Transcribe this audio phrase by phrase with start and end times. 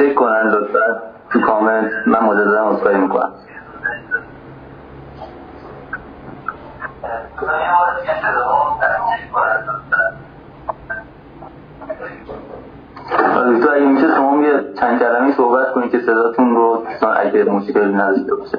[0.00, 3.32] چک کنن لطفا تو کامنت من مجددا اصخایی می‌کنم.
[13.62, 16.82] تو اگه میشه شما یه چند کلمه صحبت کنید که صداتون رو
[17.16, 18.58] اگه مشکلی نداشته باشه.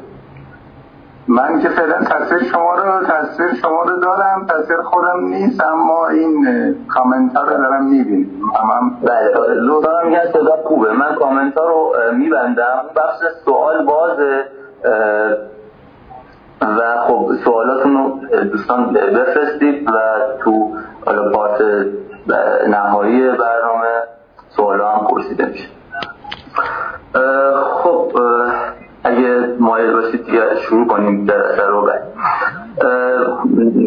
[1.36, 6.45] من که فعلا تصویر شما رو تصویر شما رو دارم تصویر خودم نیست اما این
[6.88, 8.30] کامنت رو دارم می‌بینم.
[8.55, 9.31] هم بله
[9.62, 10.91] لطفا میگن صدا خوبه.
[10.91, 12.81] من کامنت ها رو میبندم.
[12.95, 14.45] بخش سوال بازه.
[16.62, 20.00] و خب سوالاتون رو دوستان بفرستید و
[20.39, 20.72] تو
[21.34, 21.61] پارت
[22.67, 24.03] نهایی برنامه
[24.50, 25.70] سوال هم پرسیده میشه.
[27.84, 28.11] خب
[29.04, 30.26] اگه مایل باشید
[30.58, 31.90] شروع کنیم جلسه رو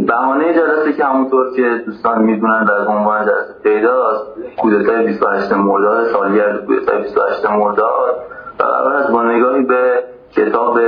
[0.06, 4.26] بهانه جلسه که همونطور که دوستان می‌دونن در عنوان جلسه پیداست
[4.58, 8.16] کودتای 28 مرداد سالگرد کودتای 28 مرداد
[8.60, 10.78] و از با نگاهی به کتاب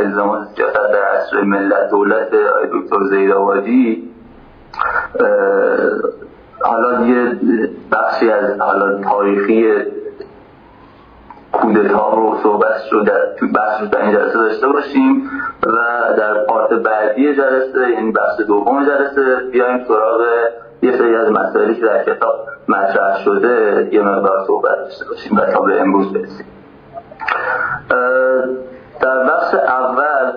[0.00, 2.30] الزامات سیاست در عصر ملت دولت
[2.72, 4.08] دکتر زیدآبادی.
[6.60, 7.38] حالا یه
[7.92, 9.74] بخشی از حالا تاریخی
[11.52, 15.30] کودتا رو صحبت رو در تو بحث رو در این جلسه داشته باشیم
[15.66, 15.76] و
[16.16, 20.20] در پارت بعدی جلسه یعنی بخش دوم جلسه بیایم سراغ
[20.82, 25.40] یه سری از مسائلی که در کتاب مطرح شده یه مقدار صحبت داشته باشیم و
[25.40, 26.46] تا به امروز برسیم.
[29.00, 30.32] در بخش اول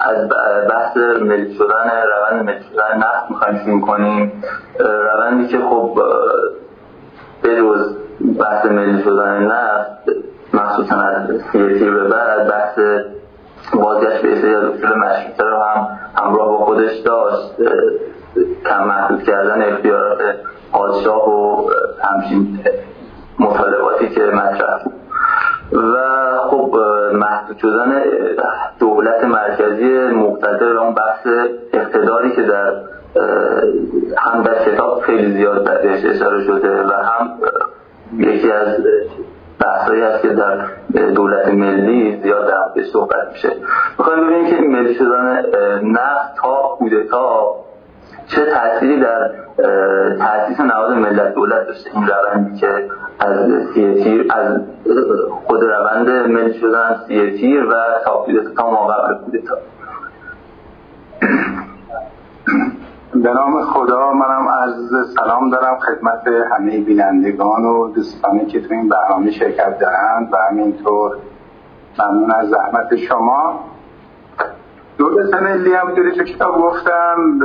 [0.00, 0.28] از
[0.68, 4.42] بحث ملی شدن روند ملی شدن نفت می‌خوایم شروع کنیم.
[4.78, 6.00] روندی که خب
[7.44, 9.90] بجز بحث ملی شدن نفت
[10.54, 12.78] مخصوصا از سیاسی به بعد بحث
[13.74, 17.54] بازگشت به سری از اصول مشروطه رو هم همراه با خودش داشت.
[18.66, 20.18] کم محدود کردن اختیارات
[20.72, 21.70] پادشاه و
[22.02, 22.60] همچین
[23.38, 24.80] مطالباتی که مطرح
[25.72, 25.96] و
[26.50, 26.76] خب
[27.12, 28.02] محدود شدن
[28.78, 31.26] دولت مرکزی مقتدر اون بحث
[31.72, 32.72] اقتداری که در
[34.18, 37.30] هم در کتاب خیلی زیاد بهش اشاره شده و هم
[38.44, 38.76] یکی از
[39.60, 40.66] بحثایی هست که در
[41.14, 43.52] دولت ملی زیاد در به صحبت میشه.
[43.98, 45.42] می‌خوایم ببینیم که ملی شدن
[45.82, 47.54] نفت تا کودتا
[48.26, 49.30] چه تأثیری در
[50.18, 51.90] تأسیس نهاد ملت دولت داشته.
[51.94, 52.88] این روندی که
[53.18, 54.60] از سیه از
[55.46, 59.56] خود روند ملی شدن سیه و تا تا ما قبل کودتا
[63.14, 64.74] به نام خدا منم از
[65.18, 71.16] سلام دارم خدمت همه بینندگان و دوستانی که تو این برنامه شرکت دارند و همینطور
[71.98, 73.60] ممنون از زحمت شما.
[74.98, 77.38] دولت ملی هم توی تو کتاب گفتم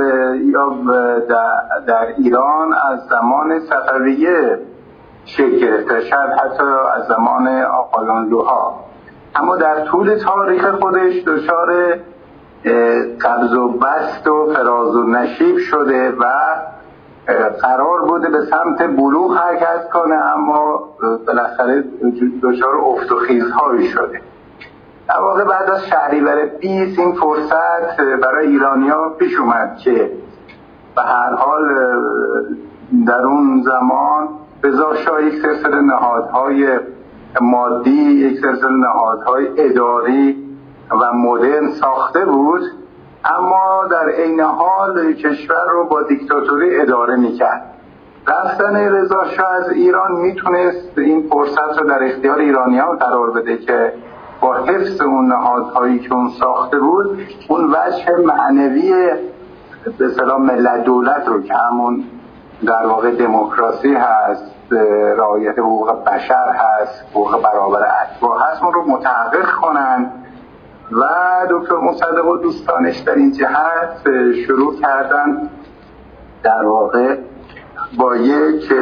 [0.44, 0.74] یا
[1.86, 4.58] در, ایران از زمان صفویه
[5.24, 6.62] شکل گرفته حتی
[6.96, 8.84] از زمان آقایانلوها
[9.34, 11.94] اما در طول تاریخ خودش دچار
[13.20, 16.24] قبض و بست و فراز و نشیب شده و
[17.62, 20.88] قرار بوده به سمت بلوغ حرکت کنه اما
[21.26, 21.84] بالاخره
[22.42, 24.20] دچار افت و خیزهایی شده.
[25.08, 30.10] در واقع بعد از شهریور 20 این فرصت برای ایرانیا پیش اومد که
[30.96, 31.68] به هر حال
[33.06, 34.28] در اون زمان
[34.62, 36.78] بزار شاه یک سلسله نهادهای
[37.40, 40.49] مادی یک سلسله نهادهای اداری
[40.90, 42.62] و مدرن ساخته بود
[43.24, 47.62] اما در عین حال کشور رو با دیکتاتوری اداره می‌کرد.
[48.26, 49.20] رفتن رضا
[49.60, 53.92] از ایران می‌تونست این فرصت رو در اختیار ایرانیان قرار بده که
[54.40, 57.18] با حفظ اون نهادهایی که اون ساخته بود
[57.48, 59.10] اون وجه معنوی
[59.98, 62.04] به سلام ملت دولت رو که همون
[62.66, 64.54] در واقع دموکراسی هست
[65.16, 70.10] رعایت حقوق بشر هست حقوق برابر اتباع هست اون رو متحقق کنن.
[70.92, 71.02] و
[71.50, 75.50] دکتر مصدق و دوستانش در این جهت شروع کردن
[76.42, 77.16] در واقع
[77.98, 78.72] با یک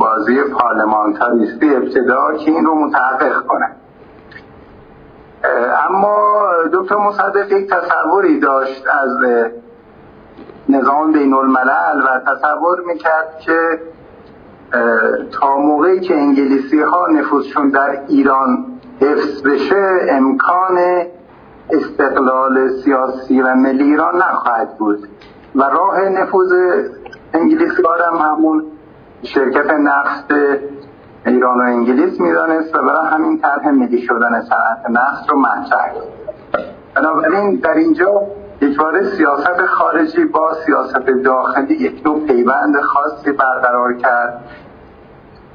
[0.00, 3.76] بازی پارلمانتاریستی ابتدا که این رو متحقق کنن
[5.88, 9.10] اما دکتر مصدق یک تصوری داشت از
[10.68, 13.80] نظام بین الملل و تصور می‌کرد که
[15.32, 20.78] تا موقعی که انگلیسی ها نفوذشون در ایران حفظ بشه امکان
[21.70, 25.08] استقلال سیاسی و ملی ایران نخواهد بود.
[25.54, 26.52] و راه نفوذ
[27.34, 27.82] انگلیسی
[28.12, 28.64] هم همون
[29.22, 30.32] شرکت نفت
[31.26, 35.92] ایران و انگلیس می‌دانست و برای همین طرح ملی شدن صنعت نفت رو مطرح
[36.94, 38.22] بنابراین در اینجا
[38.60, 38.76] یک
[39.16, 44.44] سیاست خارجی با سیاست داخلی یک نوع پیوند خاصی برقرار کرد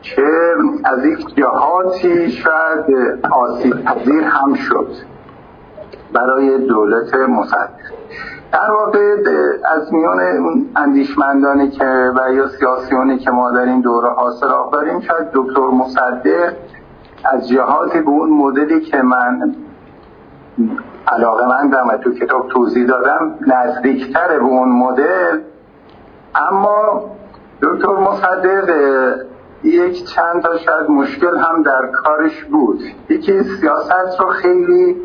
[0.01, 2.86] که از یک جهاتی شاید
[3.31, 4.88] آسیب پذیر هم شد
[6.13, 7.69] برای دولت مصدق.
[8.51, 9.16] در واقع
[9.75, 15.00] از میان اون اندیشمندانی که و یا سیاسیونی که ما در این دوره حاصل داریم
[15.00, 16.54] شاید دکتر مصدق
[17.25, 19.56] از جهاتی به اون مدلی که من
[21.07, 25.40] علاقه مندم و تو کتاب توضیح دادم نزدیکتر به اون مدل.
[26.36, 27.04] اما
[27.62, 28.69] دکتر مصدق
[29.64, 32.82] یک چند تا شاید مشکل هم در کارش بود.
[33.10, 34.96] یکی سیاست رو خیلی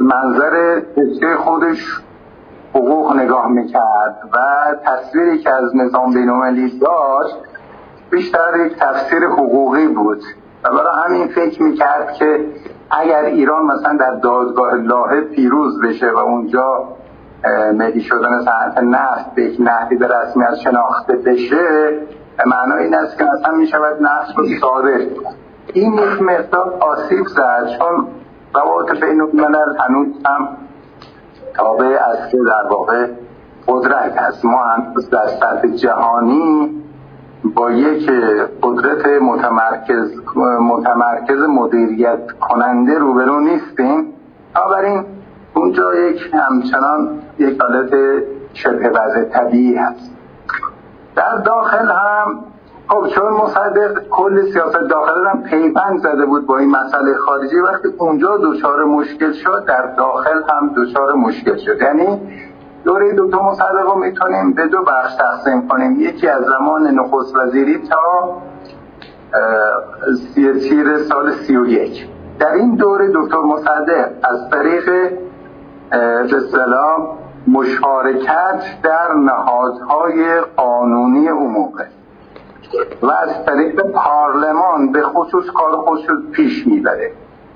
[0.00, 2.02] منظر تشکیل خودش
[2.74, 4.38] حقوق نگاه می‌کرد و
[4.84, 7.36] تصویری که از نظام بینوملی داشت
[8.10, 10.22] بیشتر یک تفسیر حقوقی بود.
[10.64, 12.46] و برای همین فکر می‌کرد که
[12.90, 16.88] اگر ایران مثلا در دادگاه لاهه پیروز بشه و اونجا
[17.74, 22.00] ملی شدن صنعت نفت به یک نحوی به رسمیت شناخته بشه
[22.46, 25.06] معنای این است که مثلا می شود نفت رو صادر
[25.72, 28.06] این یک مقدار آسیب زد چون
[28.54, 30.48] روابط بین الملل هنوز هم
[31.54, 33.06] تابع اصلی در واقع
[33.68, 34.64] قدرت هست ما
[35.12, 36.82] در سطح جهانی
[37.54, 38.10] با یک
[38.62, 40.20] قدرت متمرکز
[40.60, 44.12] متمرکز مدیریت کننده روبرو نیستیم.
[44.54, 45.04] بنابراین
[45.54, 47.94] اونجا یک همچنان یک حالت
[48.52, 50.10] شبه وضع طبیعی هست.
[51.16, 52.44] در داخل هم
[52.88, 57.88] خب چون مصدق کل سیاست داخل هم پیوند زده بود با این مسئله خارجی وقتی
[57.98, 61.82] اونجا دچار مشکل شد در داخل هم دچار مشکل شد.
[61.82, 62.20] یعنی
[62.84, 66.00] دوره دکتر مصدق رو می‌تونیم به دو بخش تقسیم کنیم.
[66.00, 68.36] یکی از زمان نخست وزیری تا
[70.34, 72.08] تیر سال سی و یک.
[72.38, 75.12] در این دوره دکتر مصدق از طریق
[75.92, 77.08] به
[77.46, 81.84] مشارکت در نهادهای قانونی موقع
[83.02, 87.12] و از طریق پارلمان به خصوص کار خودش پیش می‌بره.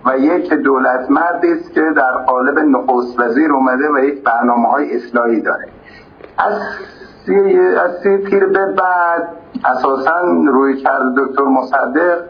[0.06, 4.96] و یک دولت مردی است که در قالب نخست وزیر اومده و یک برنامه های
[4.96, 5.68] اصلاحی داره.
[6.38, 6.60] از
[7.26, 9.28] سی, از سی تیر به بعد
[9.64, 12.20] اساسا روی کرد دکتر مصدق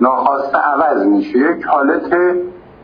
[0.00, 1.38] ناخواسته عوض میشه.
[1.38, 2.14] یک حالت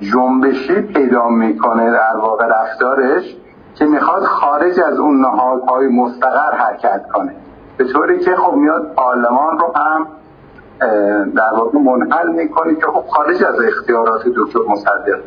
[0.03, 3.37] جنبشی پیدا می‌کنه در واقع رفتارش
[3.75, 7.35] که می‌خواد خارج از اون نهادهای مستقر حرکت کنه.
[7.77, 10.07] به طوری که خب میاد پارلمان رو هم
[11.35, 15.21] در واقع منحل می‌کنه که خب خارج از اختیارات دکتر مصدق.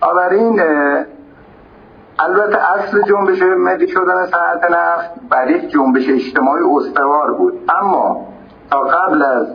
[0.00, 0.60] آورین
[2.18, 7.70] البته اصل جنبش ملی شدن صنعت نفت بر یک جنبش اجتماعی استوار بود.
[7.82, 8.26] اما
[8.70, 9.46] تا قبل از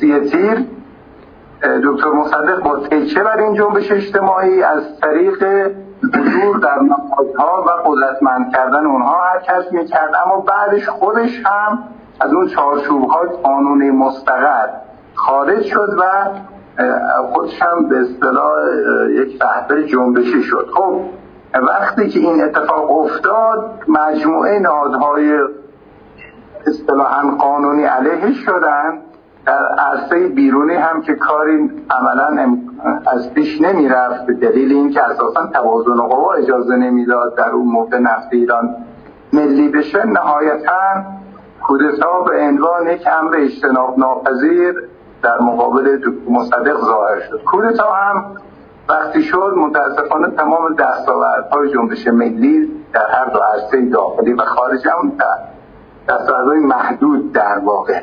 [0.00, 0.66] سی تیر
[1.62, 5.42] دکتر مصدق با تیچه بر این جنبش اجتماعی از طریق
[6.14, 10.10] حضور در نهادها و قدرتمند کردن اونها حرکت می‌کرد.
[10.26, 11.78] اما بعدش خودش هم
[12.20, 14.68] از اون چارچوب های قانونی مستقر
[15.14, 16.04] خارج شد و
[17.32, 18.52] خودش هم به اصطلاح
[19.10, 20.68] یک رهبر جنبشی شد.
[20.74, 21.00] خب
[21.54, 25.38] وقتی که این اتفاق افتاد مجموعه نهادهای
[26.66, 29.02] اصطلاحا قانونی علیه شدن.
[29.48, 32.58] در عرصه بیرونی هم که کاری عملا
[33.06, 37.98] از پیش نمی رفت به دلیل اینکه اساسا توازن قوا اجازه نمی‌داد در اون موقع
[37.98, 38.76] نفت ایران
[39.32, 41.02] ملی بشه نهایتا
[41.62, 44.74] کودتا به عنوان یک امر اجتناب ناپذیر
[45.22, 45.98] در مقابل
[46.30, 47.42] مصدق ظاهر شد.
[47.44, 48.24] کودتا هم
[48.88, 55.12] وقتی شد متاسفانه تمام دستاوردهای جنبش ملی در هر دو عرصه داخلی و خارج هم
[56.08, 58.00] دستاوردهای محدود در واقع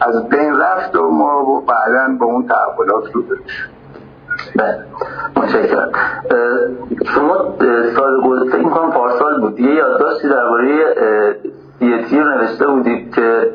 [0.00, 3.22] از بین رفت و ما بعدا با اون تحولات رو
[4.56, 4.84] بله.
[5.36, 5.90] متشکرم.
[7.04, 7.54] شما
[7.96, 9.60] سال گذشته کنم پارسال بود.
[9.60, 10.96] یه یادداشتی درباره
[11.78, 13.50] سیتی رو نوشته بودید که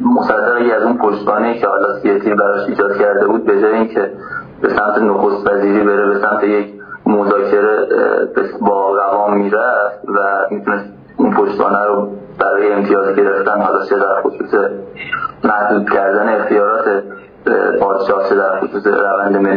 [0.00, 4.10] مصدقی از اون پشتبانه که حالا سیتی براش ایجاد کرده بود به جای اینکه
[4.62, 6.74] به سمت نخست وزیری بره به سمت یک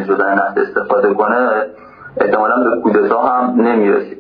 [0.09, 1.65] روند ملی شدن نفت استفاده کنه
[2.17, 4.17] احتمالا به کودتا هم نمی‌رسید.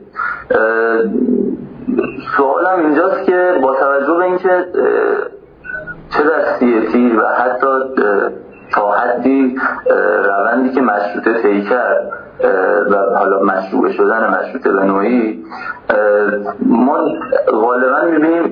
[2.37, 4.65] سوالم اینجاست که با توجه به اینکه
[6.09, 6.57] چه در
[6.91, 7.67] تیر و حتی
[8.71, 9.57] تا حدی
[10.25, 12.11] روندی که مشروطه طی کرد
[12.91, 15.43] و حالا مشروع شدن مشروطه به نوعی
[16.65, 16.99] ما
[17.47, 18.51] غالبا می‌بینیم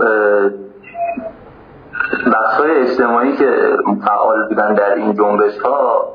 [2.34, 6.06] بخش های اجتماعی که فعال بودن در این جنبش ها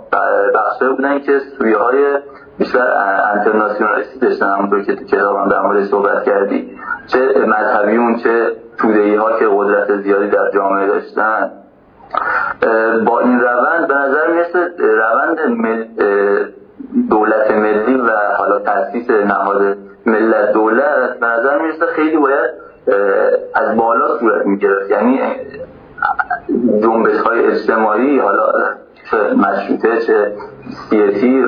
[0.54, 2.18] بخش بودن که سویه های
[2.58, 2.88] بیشتر
[3.35, 9.38] انترناسیونالیستی داشتن همونطور که تو کتابم در مورد صحبت کردی چه مذهبیون چه تودهی ها
[9.38, 11.50] که قدرت زیادی در جامعه داشتن.
[13.06, 15.38] با این روند به نظر می‌رسه روند
[17.11, 22.50] دولت ملی و حالا تاسیس نهاد ملت دولت به نظر می‌رسه خیلی باید
[23.54, 24.90] از بالا صورت می‌گرفت.
[24.90, 25.20] یعنی
[26.82, 28.52] جنبش های اجتماعی حالا
[29.10, 30.32] چه مشروطه چه
[30.90, 31.44] سیاسی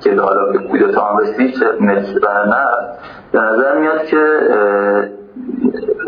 [0.00, 2.64] که حالا به کودتا هم رسید چه نه
[3.32, 4.40] به نظر میاد که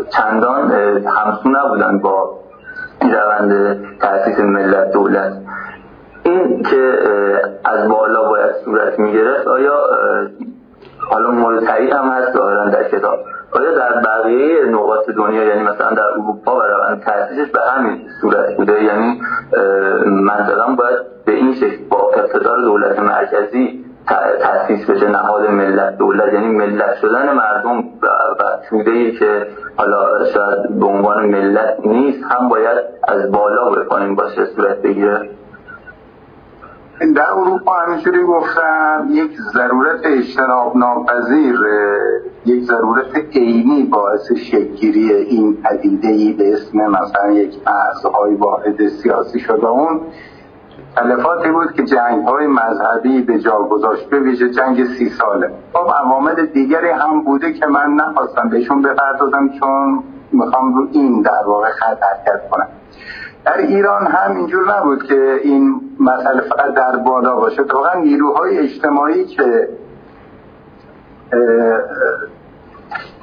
[0.09, 0.71] چندان
[1.05, 2.39] همسو نبودن با
[3.01, 5.33] روند تاسیس ملت دولت.
[6.23, 6.99] این که
[7.65, 9.79] از بالا باید صورت می‌گرفت آیا
[11.09, 13.19] حالا مورد هم هست ظاهرا در کتاب.
[13.51, 18.57] آیا در بقیه نقاط دنیا یعنی مثلا در اروپا و روند تاسیسش به همین صورت
[18.57, 19.21] بوده؟ یعنی
[20.05, 23.85] منطقا باید به این شکل با اقتدار دولت مرکزی
[24.41, 27.79] تاسیس بشه نهاد ملت دولت یعنی ملت شدن مردم
[28.39, 34.45] و توده که حالا شاید به عنوان ملت نیست هم باید از بالا پایین باشه
[34.45, 35.29] صورت بگیره.
[37.11, 41.59] در اروپا همینجوری گفتم یک ضرورت اجتناب ناپذیر
[42.45, 49.39] یک ضرورت عینی باعث شکلگیری این پدیده ای به اسم مثلا یک مرزهای واحد سیاسی
[49.39, 50.01] شد اون
[50.95, 55.51] تلفاتی بود که جنگ های مذهبی به جا گذاشت به ویژه جنگ سی ساله.
[55.73, 61.43] خب عوامل دیگری هم بوده که من نخواستم بهشون بپردازم چون می‌خوام رو این در
[61.47, 62.67] واقع خط حرکت کنم.
[63.45, 67.61] در ایران هم اینجور نبود که این مسئله فقط در بالا باشه.
[67.61, 69.69] واقعا نیروهای اجتماعی که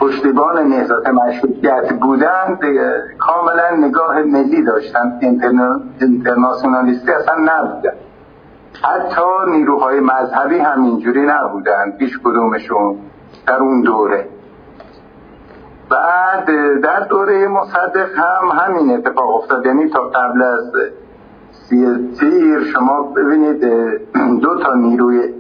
[0.01, 2.59] پشتیبان نهضت مشروطیت بودند
[3.19, 5.19] کاملا نگاه ملی داشتن.
[6.01, 7.93] اینترناسیونالیستی اصلا نبودن.
[8.83, 11.91] حتی نیروهای مذهبی هم اینجوری نبودن.
[11.99, 12.97] پیش کدومشون
[13.47, 14.29] در اون دوره.
[15.91, 16.47] بعد
[16.83, 19.67] در دوره مصدق هم همین اتفاق افتاد.
[19.67, 20.73] یعنی تا قبل از
[21.51, 23.61] سی تیر شما ببینید
[24.41, 25.35] دو تا نیروی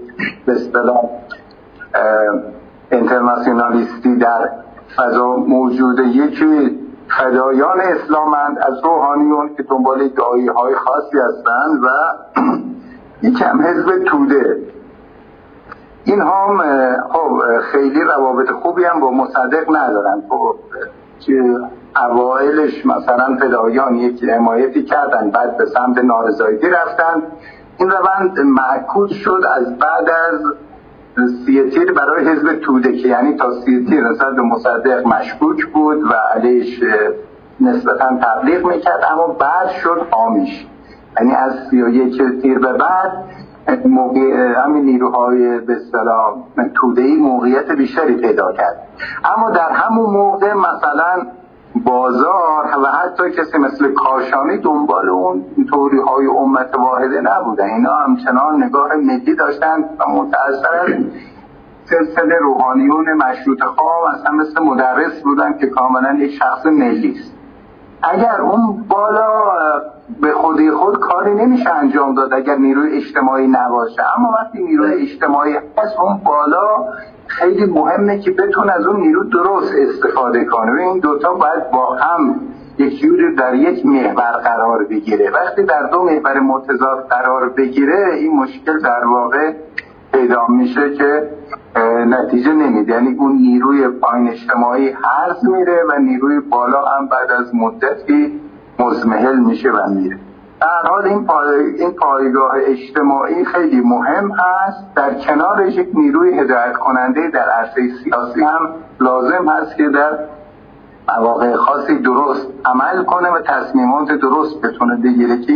[0.47, 1.05] به اصطلاح
[2.91, 4.51] انترناسیونالیستی در
[4.97, 6.79] فضا موجوده یکی
[7.09, 11.89] فدایان اسلامند از روحانیون که دنبال دعایی های خاصی هستند و
[13.29, 14.59] یکم حزب توده.
[16.05, 16.59] این هم
[17.13, 20.23] خب خیلی روابط خوبی هم با مصدق ندارن.
[20.29, 20.57] خب
[21.97, 27.23] اوائلش مثلا فدایان یک حمایتی کردن بعد به سمت نارضایتی رفتن.
[27.79, 30.41] این روند معکوس شد از بعد از
[31.47, 36.81] سیتیر برای حزب توده که یعنی تا سیتیر نسبت به مصدق مشکوک بود و علیش
[37.61, 40.67] نسبتا تبلیغ می‌کرد اما بعد شد آمیش
[41.21, 43.13] یعنی از سی و یک تیر به بعد
[44.65, 46.35] همین نیروهای به اصطلاح
[46.75, 48.89] توده موقعیت بیشتری پیدا کرد.
[49.25, 51.27] اما در همون موقع مثلا
[51.85, 57.65] بازار و حتی کسی مثل کاشانی دنبال اون توری های امت واحده نبودن.
[57.65, 61.05] اینا همچنان نگاه ملی داشتن و متأثر
[61.85, 67.40] سلسله روحانیون مشروط خواه اصلا مثل مدرس بودن که کاملا یک شخص ملی است
[68.03, 69.53] اگر اون بالا
[70.21, 74.19] به خودی خود کاری نمیشه انجام داد اگر نیروی اجتماعی نباشه.
[74.19, 76.85] اما وقتی نیروی اجتماعی هست اون بالا
[77.27, 80.73] خیلی مهمه که بتون از اون نیرو درست استفاده کنه.
[80.73, 82.41] و این دوتا باید با هم
[82.79, 85.31] یک جوری در یک محور قرار بگیره.
[85.31, 89.53] وقتی در دو محور متضاد قرار بگیره این مشکل در واقع
[90.13, 91.31] پیدا میشه که
[92.07, 92.93] نتیجه نمیده.
[92.93, 98.41] یعنی اون نیروی پایین اجتماعی حرف میره و نیروی بالا هم بعد از مدتی
[98.79, 100.19] مزمحل میشه و میره.
[100.61, 101.31] در حال این,
[101.79, 104.95] این پایگاه اجتماعی خیلی مهم هست.
[104.95, 110.19] در کنارش یک نیروی هدایت کننده در عرصه سیاسی هم لازم هست که در
[111.19, 115.53] مواقع خاصی درست عمل کنه و تصمیمات درست بتونه بگیره که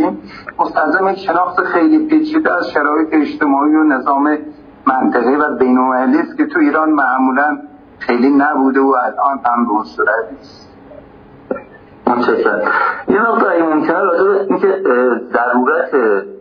[1.11, 4.37] یک شناخت خیلی پیچیده از شرایط اجتماعی و نظام
[4.87, 7.57] منطقه و بین‌المللی است که تو ایران معمولا
[7.99, 10.65] خیلی نبوده و الان هم به اون صورت نیست.
[12.07, 12.61] متشکرم.
[13.07, 14.83] یه نقطه اگه ممکنه راجع به اینکه
[15.33, 15.91] ضرورت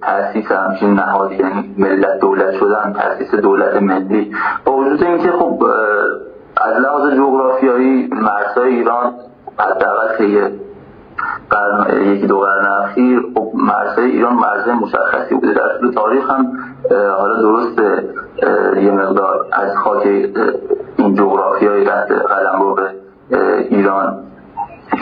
[0.03, 4.35] تاسیس همچین نهادی یعنی ملت دولت شدن تاسیس دولت ملی
[4.65, 5.65] با وجود اینکه خب
[6.57, 9.15] از لحاظ جغرافیایی مرزهای ایران
[9.59, 10.53] حداقل قرن
[12.01, 15.55] یکی دو قرن اخیر خب مرزه ایران مرزه مشخصی بوده.
[15.55, 16.53] در طول تاریخ هم
[17.19, 17.79] حالا درست
[18.77, 20.07] یه مقدار از خاک
[20.97, 22.91] این جغرافیای رد قلم رو به
[23.69, 24.19] ایران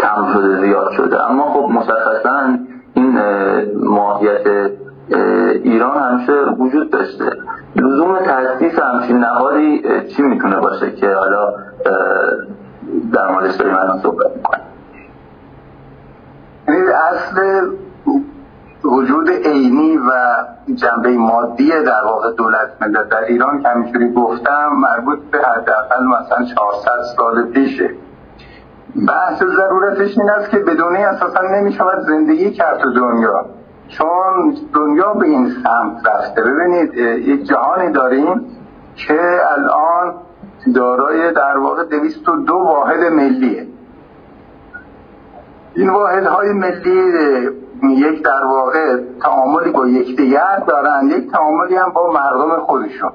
[0.01, 1.31] کم شده زیاد شده.
[1.31, 2.59] اما خب مشخصا
[2.95, 3.19] این
[3.85, 4.71] ماهیت
[5.65, 7.37] ایران همیشه وجود داشته.
[7.77, 11.55] لزوم تاسیس همچین نهادی چی می‌تونه باشه که حالا
[13.13, 14.27] در مالش داریم الان صحبت
[19.45, 20.11] عینی و
[20.75, 26.45] جنبه مادی در واقع دولت ملت در ایران که همینجوری گفتم مربوط به حداقل مثلا
[26.45, 27.91] 400 سال پیشه.
[29.09, 33.47] بحث ضرورتش این است که بدونه اساسا نمی‌شود زندگی کرد تو دنیا.
[33.89, 36.43] چون دنیا به این سمت رفته.
[36.43, 36.95] ببینید
[37.29, 38.47] یک جهانی داریم
[38.95, 40.15] که الان
[40.75, 43.67] دارای در واقع 202 واحد ملیه.
[45.75, 47.13] این واحد های ملی
[47.83, 53.13] یک در واقع تعاملی با یکدیگر دارن یک تعاملی هم با مردم خودشون.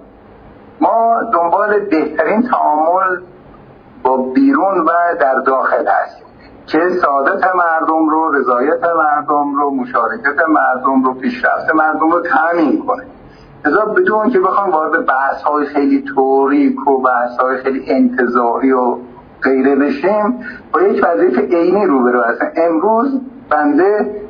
[0.82, 3.18] ما دنبال بهترین تعامل
[4.04, 6.28] با بیرون و در داخل هستیم
[6.66, 13.04] که سعادت مردم رو رضایت مردم رو مشارکت مردم رو پیشرفت مردم رو تامین کنه.
[13.66, 18.98] ازا بدون که بخوام وارد بحث های خیلی توریک و بحث های خیلی انتظاری و
[19.44, 20.40] غیره بشیم
[20.74, 22.52] با یک وظیفه عینی روبرو هستم.
[22.56, 24.22] امروز بنده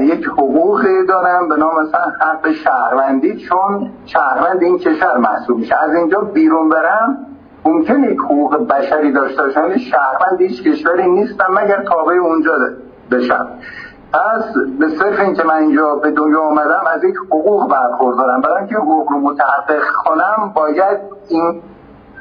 [0.00, 5.76] یک حقوقی دارم به نام مثلا حق شهروندی چون شهروند این کشور محسوب میشه.
[5.82, 7.26] از اینجا بیرون برم
[7.64, 9.60] ممکن یک حقوق بشری داشته باشم.
[9.60, 12.52] یعنی شهروند هیچ کشوری نیستم مگر تابع اونجا
[13.10, 13.48] بشم.
[14.12, 14.44] پس
[14.78, 18.40] به صرف اینکه من اینجا به دنیا آمدم از یک حقوق برخوردارم.
[18.40, 21.62] برای اینکه حقوق رو متحقق کنم باید این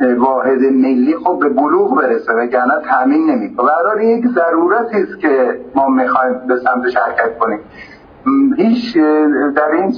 [0.02, 3.72] واحد ملی خب به بلوغ برسه وگرنه تامین نمی‌کنه.
[3.86, 7.60] برای یک ضرورتی است که ما می‌خوایم به سمت حرکت کنیم.
[8.58, 8.98] هیچ
[9.56, 9.96] در این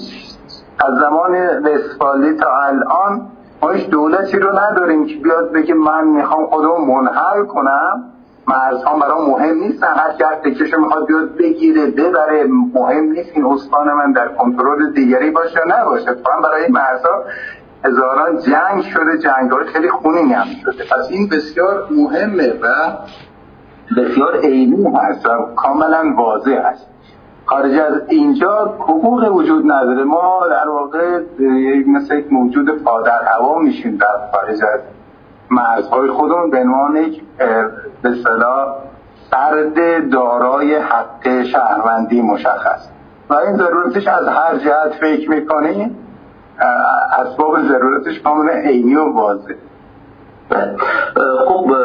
[0.80, 3.22] از زمان وستفالی تا الان
[3.62, 8.04] ما هیچ دولتی رو نداریم که بیاد بگه من می‌خوام خودم منحل کنم.
[8.48, 9.88] مرزها برای مهم نیستن.
[9.96, 12.44] هر که تکش می‌خواد بیاد بگیره ببره.
[12.74, 16.06] مهم نیست این استان من در کنترل دیگری باشه یا نباشه.
[16.06, 17.24] فقط برای مرزها
[17.86, 20.84] هزاران جنگ شده جنگ های خیلی خونی هم شده.
[20.84, 22.68] پس این بسیار مهمه و
[23.98, 26.88] بسیار عینی هست و کاملا واضح هست.
[27.46, 30.04] خارج از اینجا حقوق وجود نداره.
[30.04, 31.20] ما در واقع
[31.88, 34.82] مثل یک موجود پادر هوا میشیم در خارج از
[35.50, 36.50] مرزهای خودمون.
[36.50, 37.24] به عنوان یک
[38.02, 38.76] به صلاح
[39.32, 42.90] فرد دارای حق شهروندی مشخص.
[43.30, 45.98] و این ضرورتش از هر جهت فکر می‌کنیم.
[47.20, 49.54] اسباب ضرورتش کاملا عینی و واضح.
[51.48, 51.76] خب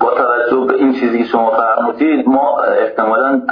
[0.00, 3.42] با توجه به این چیزی که شما فرمودید ما احتمالا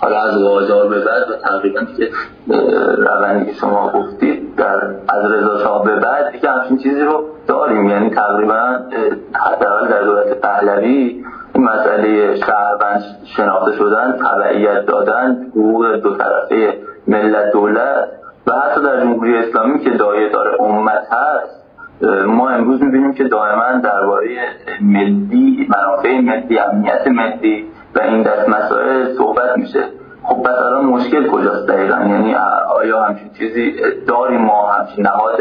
[0.00, 2.10] حالا از بازار به بعد و تقریبا که
[2.98, 7.88] روندی که شما گفتید در از رضا شاه به بعد دیگه همچین چیزی رو داریم.
[7.88, 8.78] یعنی تقریبا
[9.32, 17.52] حداقل در دولت پهلوی این مسئله شهروند شناخته شدن تبعیت دادن حقوق دو طرفه ملت
[17.52, 18.08] دولت
[19.26, 21.62] جمهوری اسلامی که دایه داره امت هست
[22.26, 24.28] ما امروز می‌بینیم که دائما درباره
[24.80, 29.80] ملی منافع ملی امنیت ملی و این دست مسائل صحبت میشه.
[30.22, 32.34] خب پس الان مشکل کجاست دقیقا؟ یعنی
[32.76, 33.74] آیا همچین چیزی
[34.08, 35.36] داریم ما؟ همچین نهاد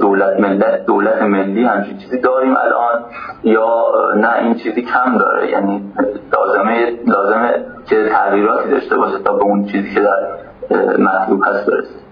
[0.00, 3.04] دولت ملت دولت ملی همچین چیزی داریم الان؟
[3.44, 3.84] یا
[4.16, 5.92] نه این چیزی کم داره؟ یعنی
[6.32, 10.26] لازمه لازمه که تغییراتی داشته باشه تا به اون چیزی که در
[10.98, 12.09] مطلوب هست برسه.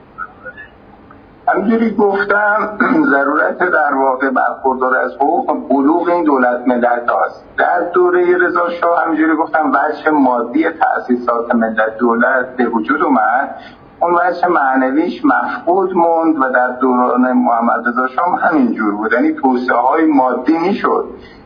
[1.54, 2.78] همجوری گفتم
[3.10, 7.44] ضرورت در واقع برخوردار از حقوق بلوغ این دولت ملت هاست.
[7.58, 13.54] در دوره رضا شاه همجوری گفتم وجه مادی تأسیسات ملت دولت به وجود اومد.
[14.00, 19.12] اون وجه معنویش مفقود موند و در دوران محمد رضا شاه همینجور بود.
[19.12, 21.04] یعنی توسعه های مادی می‌شد.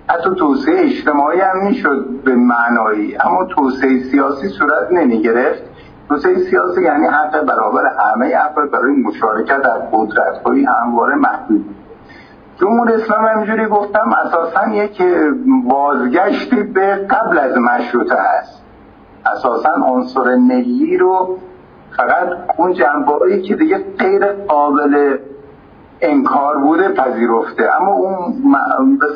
[0.09, 3.17] حتی توسعه اجتماعی هم می‌شد به معنایی.
[3.17, 5.72] اما توسعه سیاسی صورت نمی گرفت
[6.13, 11.65] توسعه سیاسی یعنی حق برابر همه افراد برای مشارکت در قدرت های همواره محدود.
[12.57, 15.03] جمهور اسلام همینجوری گفتم اساسا یک
[15.65, 18.63] بازگشتی به قبل از مشروطه است.
[19.27, 21.39] اساسا عنصر ملی رو
[21.97, 25.19] فقط اون جنبایی که دیگه غیر قابل
[26.03, 27.71] انکار بوده پذیرفته.
[27.81, 29.07] اما اون به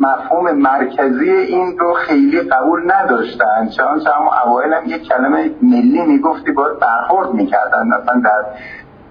[0.00, 3.68] مفهوم مرکزی این رو خیلی قبول نداشتن.
[3.76, 7.88] چون هم اوائل هم یک کلمه ملی می‌گفتی باید برخورد می‌کردن.
[7.88, 8.44] مثلا در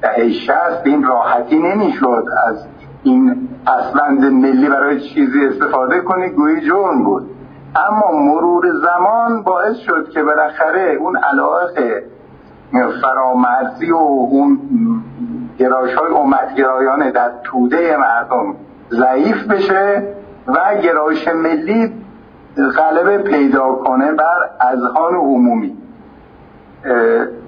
[0.02, 2.66] دهه شست این راحتی نمی‌شد از
[3.04, 7.24] این اصلند ملی برای چیزی استفاده کنی گویی جرم بود.
[7.76, 12.04] اما مرور زمان باعث شد که بالاخره اون علاقه
[13.02, 14.60] فرامرزی و اون
[15.58, 18.56] گرایش های امتگرایانه در توده مردم
[18.92, 20.04] ضعیف بشه
[20.48, 21.94] و گرایش ملی
[22.78, 25.78] غلبه پیدا کنه بر اذهان عمومی.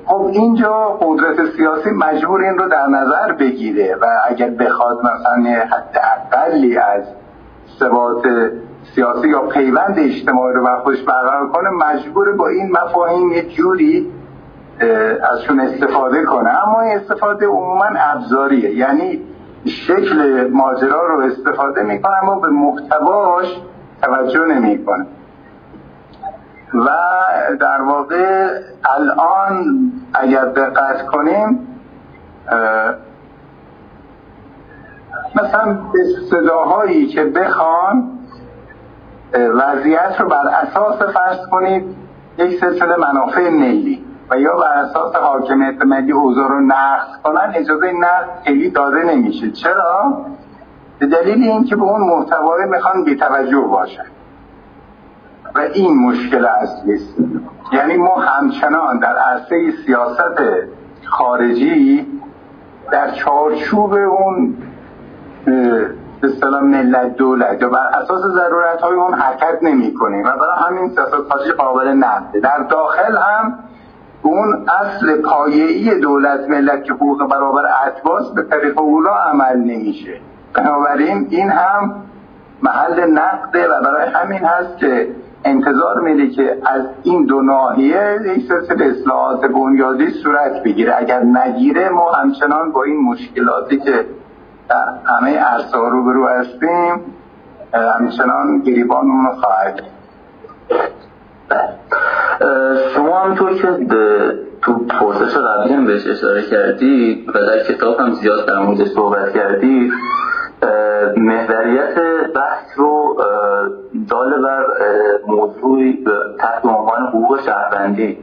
[0.05, 6.01] خب اینجا قدرت سیاسی مجبور این رو در نظر بگیره و اگر بخواد مثلا حد
[6.31, 7.03] اقلی از
[7.79, 8.27] ثبات
[8.95, 14.11] سیاسی یا پیوند اجتماعی رو بر خودش برقرار کنه مجبور با این مفاهیم یه جوری
[15.31, 16.49] ازشون استفاده کنه.
[16.49, 18.75] اما استفاده عموما ابزاریه.
[18.75, 19.21] یعنی
[19.65, 23.61] شکل ماجرا رو استفاده می‌کنه اما به محتواش
[24.01, 25.05] توجه نمی‌کنه.
[26.73, 26.89] و
[27.59, 28.47] در واقع
[28.99, 31.67] الان اگر دقت کنیم
[35.35, 38.09] مثلا به صداهایی که بخوان
[39.33, 41.95] وضعیت رو بر اساس فرض کنید
[42.37, 47.91] یک سلسله منافع ملی و یا بر اساس حاکمیت ملی اوضاع رو نقض کنن اجازه
[47.91, 49.51] نقض خیلی داده نمیشه.
[49.51, 50.17] چرا؟
[50.99, 54.05] به دلیل اینکه به اون محتوای می‌خوان بیتوجه باشن
[55.55, 57.15] و این مشکل اصلی است.
[57.71, 60.39] یعنی ما همچنان در عرصه سیاست
[61.05, 62.07] خارجی
[62.91, 64.57] در چارچوب اون
[65.45, 70.57] به اصطلاح ملت دولت یا بر اساس ضرورت های اون حرکت نمی کنیم و برای
[70.67, 73.59] همین سیاست خارجی قابل نقده در داخل هم
[74.23, 80.19] اون اصل پایه‌ای دولت ملت که حقوق برابر اطباس به طریق اولا عمل نمیشه.
[80.53, 81.95] بنابراین این هم
[82.63, 85.07] محل نقده و برای همین هست که
[85.45, 90.95] انتظار میده که از این دو ناحیه یک سلسله اصلاحات بنیادی صورت بگیره.
[90.97, 94.05] اگر نگیره ما همچنان با این مشکلاتی که
[95.05, 97.01] همه عرصه ها رو برو هستیم
[97.73, 99.81] همچنان گریبانمون رو خواهد
[102.95, 103.67] شما همطور که
[104.61, 109.33] تو پرسش قبلی هم بهش اشاره کردی و در کتاب هم زیاد در موردش صحبت
[109.33, 109.91] کردی
[111.17, 111.95] محوریت
[112.35, 113.17] بحث رو
[114.09, 114.65] دال بر
[115.27, 116.05] موضوعی
[116.39, 118.17] تحت عنوان حقوق شهروندی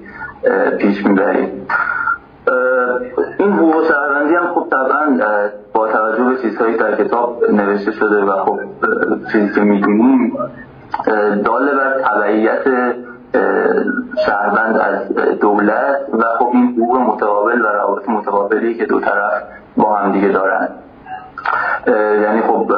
[0.79, 1.71] پیش می‌برید
[3.39, 5.19] این حقوق شهروندی هم خب طبعا
[5.75, 8.61] با توجه به چیزهایی در کتاب نوشته شده و خب
[9.33, 10.37] چیزی که می‌دونیم
[11.45, 12.65] دال بر تبعیت
[14.27, 19.43] شهروند از دولت و خب این حقوق متقابل و روابط متقابلی که دو طرف
[19.77, 20.69] با هم دیگه دارن.
[22.23, 22.73] یعنی خب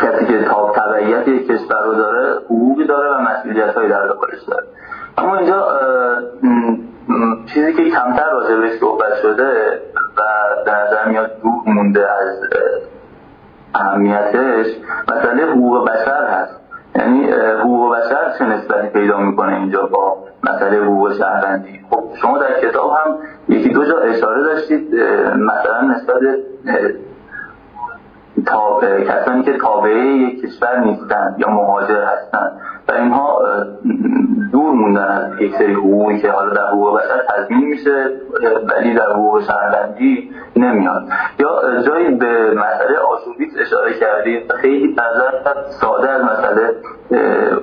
[0.00, 4.42] کسی که تاب تبعیت یک کشور رو داره حقوقی داره و مسئولیت هایی در داخلش
[4.48, 4.66] داره.
[5.18, 5.68] اما اینجا
[7.46, 9.80] چیزی که کمتر راجع بهش صحبت شده
[10.16, 10.22] و
[10.66, 12.40] در نظر میاد دور مونده از
[13.74, 14.66] اهمیتش
[15.08, 16.53] مسئله حقوق بشر هست.
[17.04, 22.60] یعنی حقوق بشر چه نسبتی پیدا می‌کنه اینجا با مسئله حقوق شهروندی؟ خب شما در
[22.60, 23.16] کتاب هم
[23.48, 24.94] یکی دو جا اشاره داشتید
[25.36, 26.20] مثلا نسبت
[29.08, 32.52] کسانی که تابعه یک کشور نیستند یا مهاجر هستند
[32.88, 33.38] و اینها
[34.74, 38.10] موندن یک سری حقوقی که حالا در حقوق بشر تضمین میشه
[38.68, 41.02] ولی در حقوق شهروندی نمیاد.
[41.38, 46.74] یا جایی به مسئله آشوبیت اشاره کردید خیلی نظر ساده از مسئله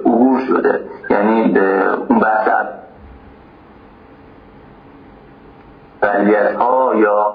[0.06, 0.82] عبور شده.
[1.10, 1.60] یعنی
[2.08, 2.47] اون بحث
[6.60, 7.34] ها یا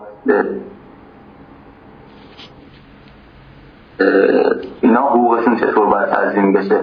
[4.81, 6.81] اینا حقوقشون چطور باید تنظیم بشه؟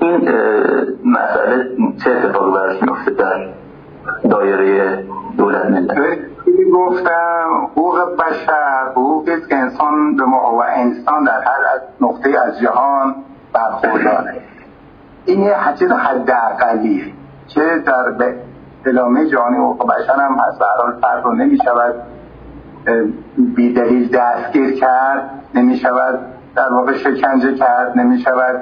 [0.00, 0.16] این
[1.04, 1.70] مسئله
[2.04, 3.48] چه اتفاقی براش میفته در
[4.30, 5.04] دایره
[5.36, 5.98] دولت ملت؟
[6.74, 13.14] گفتم حقوق بشر حقوقی که انسان به و انسان در هر نقطه از جهان
[13.52, 14.40] برخورداره.
[15.26, 17.04] این یه چیز حداقلیه
[17.46, 18.34] چه در
[18.86, 21.94] اعلامیه جهانی حقوق بشر هم هست به حال فرق نمی شود
[23.36, 26.20] بیدلیل دستگیر کرد نمی شود
[26.56, 28.60] در واقع شکنجه کرد نمی شود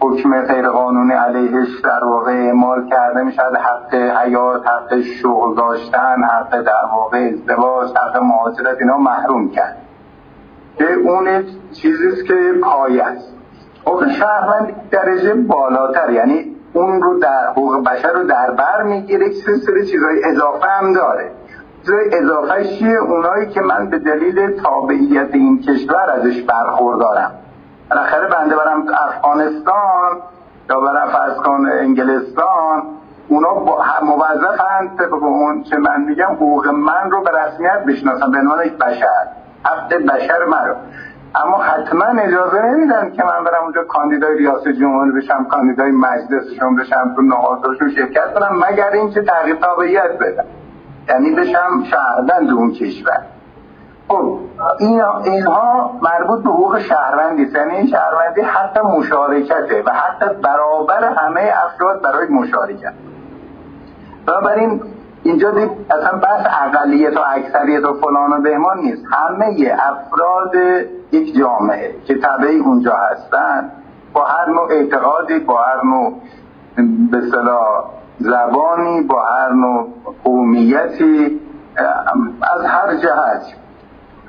[0.00, 6.22] حکم غیر قانونی علیهش در واقع اعمال کرد نمی شود حق حیات حق شغل داشتن
[6.22, 9.76] حق در واقع ازدواج حق مهاجرت اینا محروم کرد.
[10.78, 13.34] که اون چیزیست که پایه است.
[13.86, 19.30] حقوق شهروند درجه بالاتر یعنی اون رو در حقوق بشر رو در بر می‌گیره
[19.66, 21.30] سری چیزای اضافه هم داره.
[21.94, 27.30] اضافه چیه؟ اونایی که من به دلیل تابعیت این کشور ازش برخوردارم.
[27.90, 30.20] بالاخره بنده برم افغانستان
[30.70, 32.82] یا برم فرض کن انگلستان
[33.28, 33.54] اونا
[34.02, 38.78] موظفند طبق اون چه من میگم حقوق من رو به رسمیت بشناسم به عنوان یک
[38.78, 39.26] بشر.
[39.64, 40.74] حق بشر من رو
[41.44, 47.12] اما حتما اجازه نمیدن که من برم اونجا کاندیدای ریاست جمهوری بشم کاندیدای مجلسشون بشم
[47.16, 50.44] تو نهادشون شرکت کنم مگر اینکه تغییر تابعیت بدم.
[51.08, 53.22] یعنی بشم شهروند اون کشور.
[54.08, 54.38] خب
[54.78, 61.52] این اینها مربوط به حقوق شهروندی یعنی این شهروندی حتی مشارکته و حتی برابر همه
[61.64, 62.92] افراد برای مشارکت.
[64.26, 64.82] بنابراین
[65.22, 69.04] اینجا دید اصلا بحث اقلیت و اکثریت و فلان و بهمان نیست.
[69.12, 70.54] همه افراد
[71.12, 73.70] یک جامعه که طبعی اونجا هستن
[74.12, 76.20] با هر نوع اعتقادی با هر نوع
[77.10, 77.84] به صلاح
[78.18, 79.88] زبانی با هر نوع
[80.24, 81.40] قومیتی
[82.56, 83.42] از هر جهت.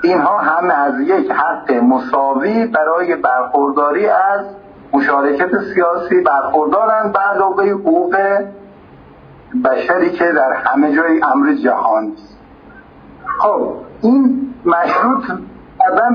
[0.03, 4.45] اینها همه از یک حق مساوی برای برخورداری از
[4.93, 7.13] مشارکت سیاسی برخوردارند.
[7.57, 8.17] به حقوق
[9.65, 12.37] بشری که در همه جای امر جهان است.
[13.37, 15.23] خب این مشروط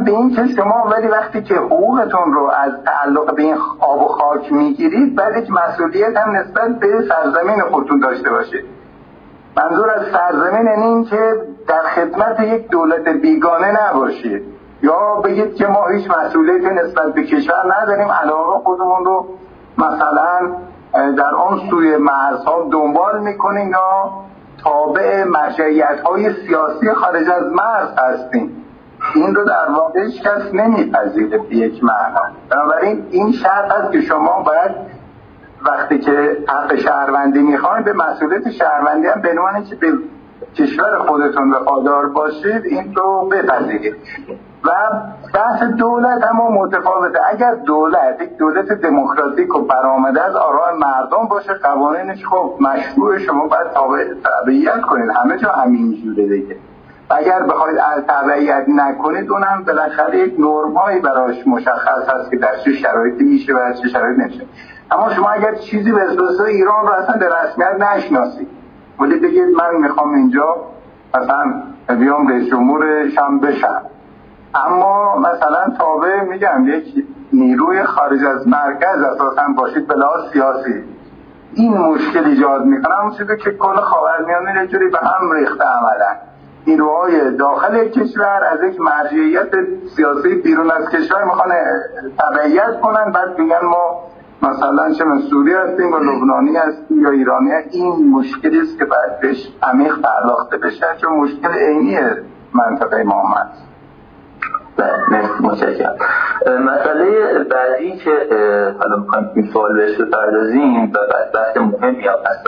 [0.05, 4.09] به این که شما ولی وقتی که حقوقتون رو از تعلق به این آب و
[4.09, 8.65] خاک می‌گیرید بعد یک مسئولیت هم نسبت به سرزمین خودتون داشته باشید
[9.57, 11.35] منظور از سرزمین این که
[11.69, 14.43] در خدمت یک دولت بیگانه نباشید
[14.83, 19.27] یا بگید که ما هیچ مسئولیتی نسبت به کشور نداریم علاقه خودمون رو
[19.79, 20.51] مثلا
[21.17, 24.13] در آن سوی مرزها دنبال می‌کنیم یا
[24.65, 28.65] تابع مرجعیت های سیاسی خارج از مرز هستیم.
[29.15, 32.23] این رو در واقع هیچ کس نمیپذیره به یک معنا.
[32.51, 34.71] بنابراین این شرط هست که شما باید
[35.67, 39.35] وقتی که حق شهروندی می‌خواین به مسئولیت شهروندی هم به
[39.69, 39.93] که به
[40.55, 43.97] کشور خودتون وفادار باشید این رو بپذیرید.
[44.65, 44.71] و
[45.35, 47.19] بحث دولت اما متفاوته.
[47.29, 53.47] اگر دولت یک دولت دموکراتیک و برآمده از آراء مردم باشه قوانینش خب مشروع شما
[53.47, 53.67] باید
[54.25, 56.57] تابعیت کنید همه جا همین جوره دیگه.
[57.13, 63.25] اگر بخواید تبعیت نکنید اونم بالاخره یک نرمایی براش مشخص هست که در چه شرایطی
[63.25, 64.47] میشه و در چه شرایطی نمیشه.
[64.91, 66.01] اما شما اگر چیزی به
[66.47, 68.49] ایران رو اصلا به رسمیت نشناسید
[69.01, 70.57] ولی بگید من می‌خوام اینجا
[71.15, 71.63] مثلا
[71.99, 73.83] بیام رئیس جمهورش هم بشم.
[74.55, 79.95] اما مثلا تابع میگم یک نیروی خارج از مرکز اساسا باشید به
[80.33, 80.85] سیاسی.
[81.55, 86.32] این مشکل ایجاد می‌کنه همون چیزی که کل خاورمیانه یه جوری به هم ریخته عملا.
[86.67, 89.51] نیروهای داخل کشور از یک مرجعیت
[89.97, 91.49] سیاسی بیرون از کشور می‌خوان
[92.19, 93.13] تبعیت کنن.
[93.13, 94.03] بعد میگن ما
[94.43, 97.93] مثلا چه سوری هستیم و لبنانی هستیم یا ایرانی هستیم.
[97.93, 101.99] این مشکلی است که باید بهش عمیق پرداخته بشه چون مشکل عینی
[102.55, 103.63] منطقه ما هست.
[106.47, 108.11] مسئله بعدی که
[108.81, 110.99] حالا می‌خوایم این سوال بهش بپردازیم و
[111.35, 112.45] بحث مهمی هم هست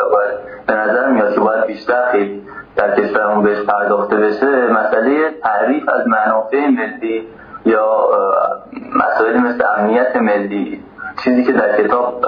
[0.66, 2.42] به نظر میاد که باید بیشتر خیلی
[2.76, 7.28] در کشورمون بهش پرداخته بشه مسئله تعریف از منافع ملی
[7.66, 8.08] یا
[8.96, 10.82] مسائلی مثل امنیت ملی
[11.24, 12.24] چیزی که در کتاب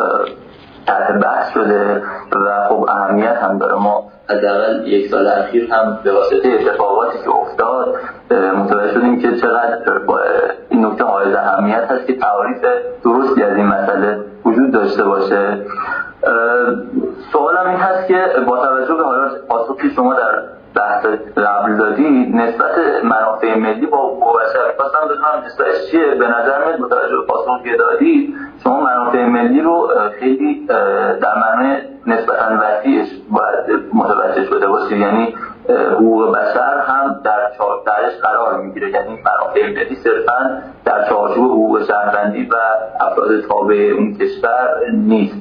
[0.87, 3.75] تحت بحث شده و خب اهمیت هم داره.
[3.75, 7.95] ما حداقل یک سال اخیر هم به واسطه اتفاقاتی که افتاد
[8.31, 9.79] متوجه شدیم که چقدر
[10.69, 12.65] این نکته حائز اهمیت هست که تعریف
[13.05, 15.59] درستی از این مسئله وجود داشته باشه.
[17.33, 20.43] سوالم این هست که با توجه به حالا پاسخی شما در
[20.75, 26.81] بحث قبل دادی نسبت منافع ملی با بشر خواستم بدونم نسبتش چیه؟ به نظر میاد
[26.81, 28.35] متوجه به پاسخ که دادی
[28.65, 30.67] شما منافع ملی رو خیلی
[31.21, 35.35] در معنی نسبتا وسیعش باید متوجه شده باشید یعنی
[35.69, 37.51] حقوق بشر هم در
[37.87, 38.91] درش قرار می‌گیره.
[38.91, 42.55] یعنی منافع ملی صرفا در چارچوب حقوق شهروندی و
[43.01, 45.37] افراد تابع اون کشور نیست.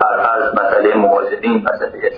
[0.00, 2.12] برفرض مسئله مهاجرین مسئله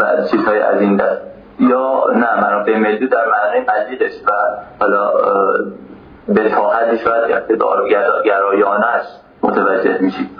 [0.00, 1.22] و چیزهای از این دست.
[1.60, 4.30] یا نه منافع ملی در معنی پذیرش و
[4.80, 5.12] حالا
[6.28, 7.88] به تا حدی شاید اقتدار
[8.24, 9.04] گرایانش
[9.42, 10.30] متوجه میشید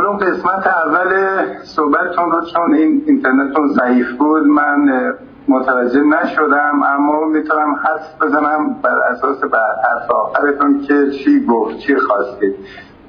[0.00, 1.14] اون قسمت اول
[1.62, 5.12] صحبتتون رو چون این اینترنتتون ضعیف بود من
[5.48, 11.96] متوجه نشدم اما می‌تونم حس بزنم بر اساس بر حرف آخرتون که چی گفت چی
[11.96, 12.54] خواستید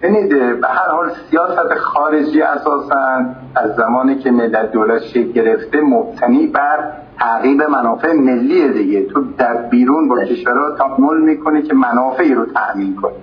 [0.01, 0.29] ببینید
[0.61, 6.91] به هر حال سیاست خارجی اساسا از زمانی که ملت دولت شکل گرفته مبتنی بر
[7.19, 9.05] تعقیب منافع ملی دیگه.
[9.05, 13.13] تو در بیرون با کشورها تعامل می‌کنه که منافعی رو تأمین کنه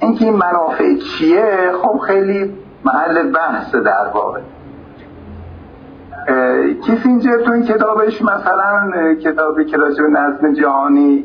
[0.00, 2.52] اینکه این منافع چیه؟ خب خیلی
[2.84, 4.40] محل بحث در واقع.
[6.86, 11.24] کیسینجر تو این کتابش مثلا کتابی که راجع نظم جهانی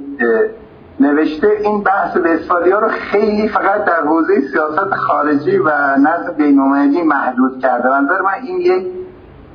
[0.99, 7.03] نوشته این بحث به ها رو خیلی فقط در حوزه سیاست خارجی و نظم بین‌المللی
[7.03, 7.87] محدود کرده.
[7.87, 8.87] نظر من این یک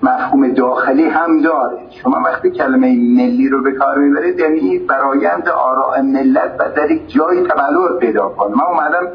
[0.02, 1.78] مفهوم داخلی هم داره.
[1.90, 7.12] شما وقتی کلمه ملی رو به کار می‌برید یعنی برایند آراء ملت و در یک
[7.12, 9.08] جایی تبلور پیدا کن من اومدم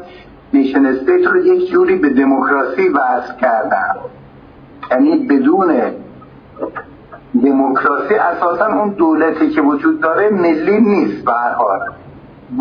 [0.52, 3.96] نیشن استیت رو یک جوری به دموکراسی وضع کردم
[4.90, 5.80] یعنی بدون
[7.44, 11.80] دموکراسی اساسا اون دولتی که وجود داره ملی نیست به هر حال.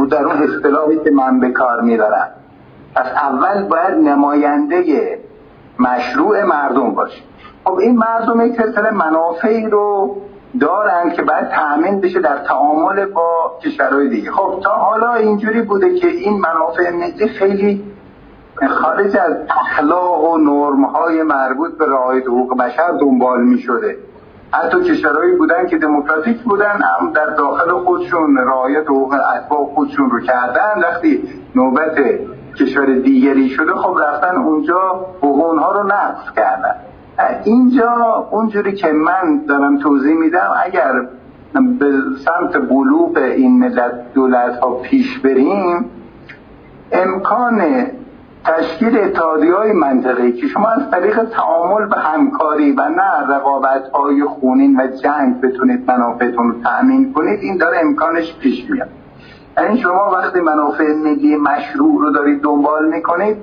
[0.09, 2.29] در اون اصطلاحی که من به کار می‌برم.
[2.95, 5.19] پس اول باید نماینده
[5.79, 7.21] مشروع مردم باشه.
[7.63, 10.15] خب این مردم یک سلسله منافعی رو
[10.59, 14.31] دارن که باید تأمین بشه در تعامل با کشورهای دیگه.
[14.31, 17.83] خب تا حالا اینجوری بوده که این منافع ملی خیلی
[18.69, 23.97] خارج از اخلاق و نرم های مربوط به رعایت حقوق بشر دنبال می شده
[24.51, 30.21] حتی کشورهایی بودن که دموکراتیک بودن هم در داخل خودشون رعایت حقوق اتباع خودشون رو
[30.21, 30.81] کردن.
[30.83, 31.23] وقتی
[31.55, 31.97] نوبت
[32.59, 36.75] کشور دیگری شده خب رفتن اونجا حقوق اونها رو نقض کردن.
[37.43, 40.91] اینجا اونجوری که من دارم توضیح میدم اگر
[41.79, 41.93] به
[42.25, 45.85] سمت بلوغ این ملت دولت ها پیش بریم
[46.91, 47.61] امکان
[48.43, 54.23] تشکیل اتحادی های منطقه که شما از طریق تعامل به همکاری و نه رقابت های
[54.23, 58.89] خونین و جنگ بتونید منافعتون رو تأمین کنید این داره امکانش پیش میاد.
[59.57, 63.37] یعنی شما وقتی منافع ملی مشروع رو دارید دنبال می‌کنید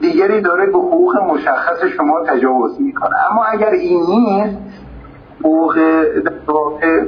[0.00, 3.16] دیگری داره به حقوق مشخص شما تجاوز می‌کنه.
[3.30, 4.56] اما اگر این نیست
[5.40, 5.78] حقوق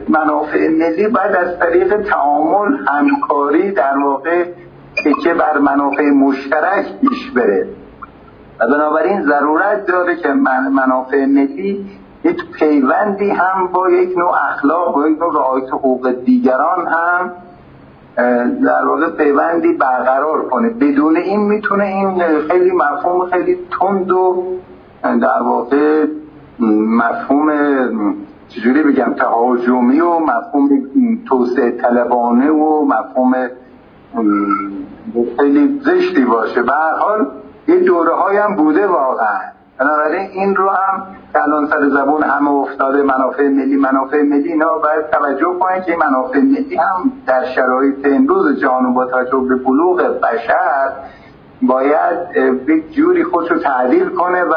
[0.09, 4.45] منافع ملی باید از طریق تعامل همکاری در واقع
[5.23, 7.69] که بر منافع مشترک پیش بره.
[8.61, 10.29] و بنابراین ضرورت داره که
[10.73, 11.87] منافع ملی
[12.25, 17.33] یک پیوندی هم با یک نوع اخلاق با یک نوع رعایت حقوق دیگران هم
[18.65, 20.71] در واقع پیوندی برقرار کنه.
[20.71, 24.45] بدون این می‌تونه این خیلی مفهوم خیلی تند و
[25.03, 26.07] در واقع
[26.99, 27.51] مفهوم
[28.49, 30.69] چجوری بگم تهاجمی و مفهوم
[31.29, 33.35] توسعه طلبانه و مفهوم
[35.39, 36.63] خیلی زشتی باشه.
[36.63, 37.27] به هر حال
[37.69, 39.41] یه دوره هم بوده واقعا.
[39.81, 45.11] بنابراین این رو هم الان سر زبون همه افتاده منافع ملی منافع ملی اینا باید
[45.11, 50.93] توجه کنید که منافع ملی هم در شرایط امروز جهان با توجه به بلوغ بشر
[51.63, 52.37] باید
[52.69, 54.55] یک جوری خودشو تعدیل کنه و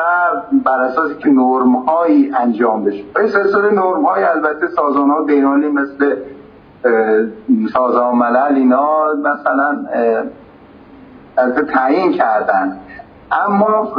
[0.66, 3.04] بر اساسی که نرم هایی انجام بشه.
[3.20, 6.16] این سلسله نرم های البته سازان ها بینانی مثل
[7.74, 9.86] سازمان ملل اینا مثلا
[11.38, 12.80] از تعیین کردن.
[13.46, 13.94] اما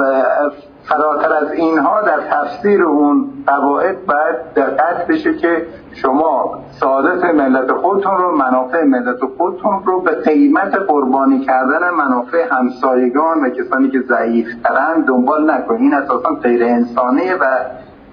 [0.85, 8.17] فراتر از اینها در تفسیر اون قواعد باید دقت بشه که شما سعادت ملت خودتون
[8.17, 14.47] رو منافع ملت خودتون رو به قیمت قربانی کردن منافع همسایگان و کسانی که ضعیف
[14.65, 15.81] ترن دنبال نکنید.
[15.81, 17.45] این اساسا غیر انسانیه و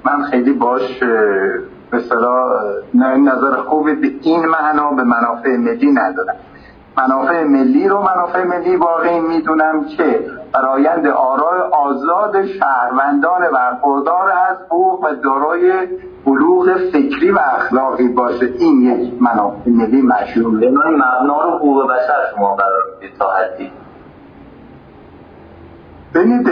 [0.05, 0.99] من خیلی باش
[1.91, 1.97] به
[3.03, 6.35] نظر خوبی به این معنا به منافع ملی ندارم.
[6.97, 15.03] منافع ملی رو منافع ملی واقعی می‌دونم که برایند آرای آزاد شهروندان برخوردار از حقوق
[15.03, 15.87] و دارای
[16.25, 18.45] بلوغ فکری و اخلاقی باشه.
[18.59, 22.83] این یک منافع ملی مشروع من مبنا رو حقوق بشر شما قرار
[23.19, 23.71] تا حدی.
[26.13, 26.49] ببینید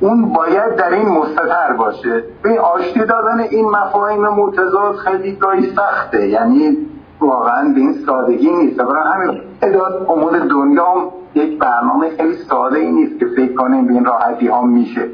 [0.00, 2.24] اون باید در این مستطر باشه.
[2.42, 6.28] به آشتی دادن این مفاهیم متضاد خیلی گاهی سخته.
[6.28, 6.76] یعنی
[7.20, 8.76] واقعا به این سادگی نیست.
[8.76, 13.92] برای همین اداد امور دنیا یک برنامه خیلی ساده ای نیست که فکر کنیم به
[13.92, 15.08] این راحتی ها میشه.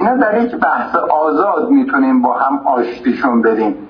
[0.00, 3.88] اینا در یک بحث آزاد می‌تونیم با هم آشتیشون بریم.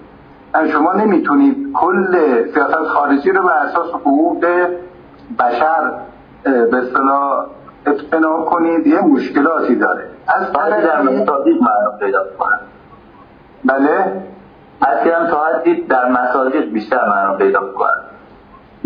[0.72, 2.16] شما نمی‌تونید کل
[2.54, 4.46] سیاست خارجی رو بر اساس حقوق
[5.38, 5.92] بشر
[6.44, 7.46] به اصطلاح
[7.86, 8.86] اتقنا کنید.
[8.86, 10.04] یه مشکلاتی داره.
[10.26, 12.60] از در مصادیق معنا پیدا کنن
[14.80, 15.48] بله اصلا تا
[15.88, 18.14] در مصادیق بیشتر معنا پیدا کنن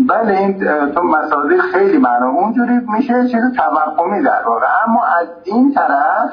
[0.07, 0.59] بله این
[0.91, 4.65] تو مصادیق خیلی معنا اونجوری میشه چیز توقعی در واقع.
[4.87, 6.29] اما از این طرف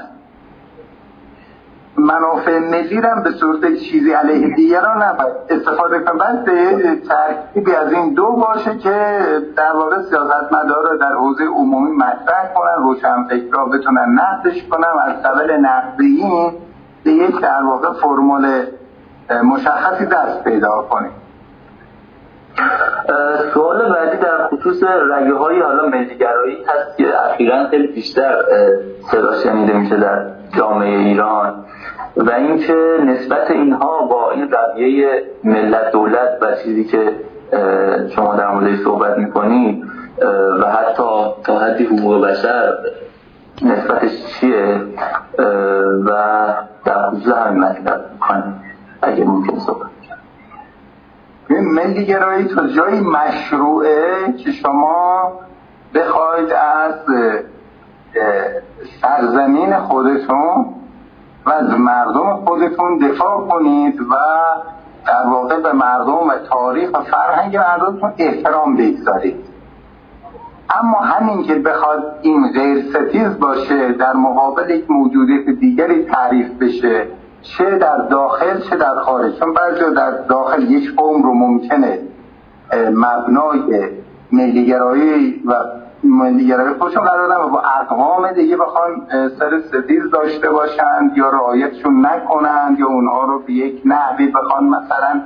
[1.98, 8.14] منافع ملی هم به صورت چیزی علیه دیگران نباید استفاده کنم بس ترکیبی از این
[8.14, 9.18] دو باشه که
[9.56, 14.88] در واقع سیاست مدار در حوزه عمومی مطرح کنن روشن فکر را بتونن نقدش کنن.
[15.06, 16.52] از قبل نقدی این
[17.04, 18.66] به یک در واقع فرمول
[19.30, 21.12] مشخصی دست پیدا کنیم.
[23.54, 28.42] سوال بعدی در خصوص رگه های حالا ملیگرایی هست که اخیرا خیلی بیشتر
[29.10, 31.64] صدا شنیده میشه در جامعه ایران
[32.16, 37.12] و اینکه نسبت اینها با این رویه ملت دولت و چیزی که
[38.14, 39.84] شما در موردش صحبت می‌کنید
[40.62, 41.02] و حتی
[41.44, 42.78] تا حدی حقوق بشر
[43.62, 44.80] نسبتش چیه؟
[46.06, 46.12] و
[46.84, 48.65] در خصوص همین مطلب کنید
[49.02, 49.90] اگه ممکن صحبت
[51.50, 55.32] ملی گرایی تا جایی مشروعه که شما
[55.94, 56.94] بخواید از
[59.02, 60.66] سرزمین خودتون
[61.46, 64.14] و از مردم خودتون دفاع کنید و
[65.06, 69.44] در واقع به مردم و تاریخ و فرهنگ مردمتون احترام بگذارید.
[70.70, 77.06] اما همین که بخواد این غیر ستیز باشه در مقابل یک موجودیت دیگری تعریف بشه
[77.46, 79.38] چه در داخل چه در خارج.
[79.38, 81.98] چون بعضی در داخل یک قوم رو ممکنه
[82.92, 83.88] مبنای
[84.32, 85.54] ملیگرایی و
[86.04, 89.06] ملیگرایی خودشون قرار و با اقوام دیگه بخوان
[89.38, 95.20] سر ستیز داشته باشند یا رعایتشون نکنند یا اونها رو به یک نحوی بخوان مثلا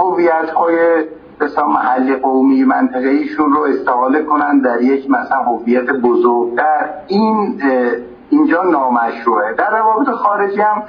[0.00, 1.04] هویت های
[1.40, 6.90] بسا محل قومی منطقه ایشون رو استحاله کنند در یک مثلا هویت بزرگتر.
[7.06, 7.62] این
[8.30, 9.52] اینجا نامشروعه.
[9.52, 10.82] در روابط خارجی هم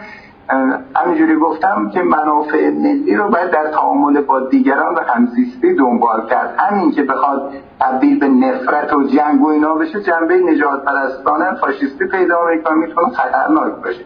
[0.96, 6.56] همینجوری گفتم که منافع ملی رو باید در تعامل با دیگران و همزیستی دنبال کرد.
[6.58, 12.08] همین که بخواد تبدیل به نفرت و جنگ و اینا بشه جنبه نجات پرستانه فاشیستی
[12.08, 14.06] پیدا می‌کنه می‌تونه خطرناک باشه.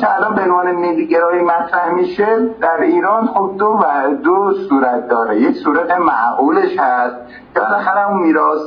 [0.00, 2.26] چه الان به عنوان ملیگرایی مطرح میشه
[2.60, 5.40] در ایران خب دو و دو صورت داره.
[5.40, 7.16] یک صورت معقولش هست
[7.54, 8.60] که بالاخره اون میراث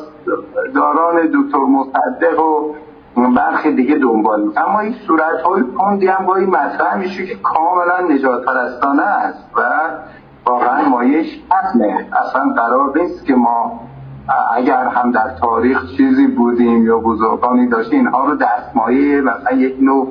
[0.76, 2.74] داران دکتر مصدق و
[3.16, 8.16] برخی دیگه دنبال اما این صورت های کندی هم با این مطرح میشه که کاملا
[8.16, 9.62] نجات پرستانه است و
[10.45, 13.80] واقعا مایش قتله اصلا قرار نیست که ما
[14.55, 20.07] اگر هم در تاریخ چیزی بودیم یا بزرگانی داشتیم اینها رو دستمایه مثلا یک نوع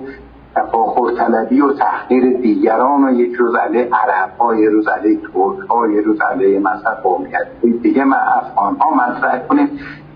[0.54, 5.68] تفاخر طلبی و تحقیر دیگران و یک روز علیه عرب ها یه روز علیه ترک
[5.70, 7.46] ها یه روز علیه مثلا قومیت
[7.82, 9.68] دیگه من افغان ها مطرح کنیم.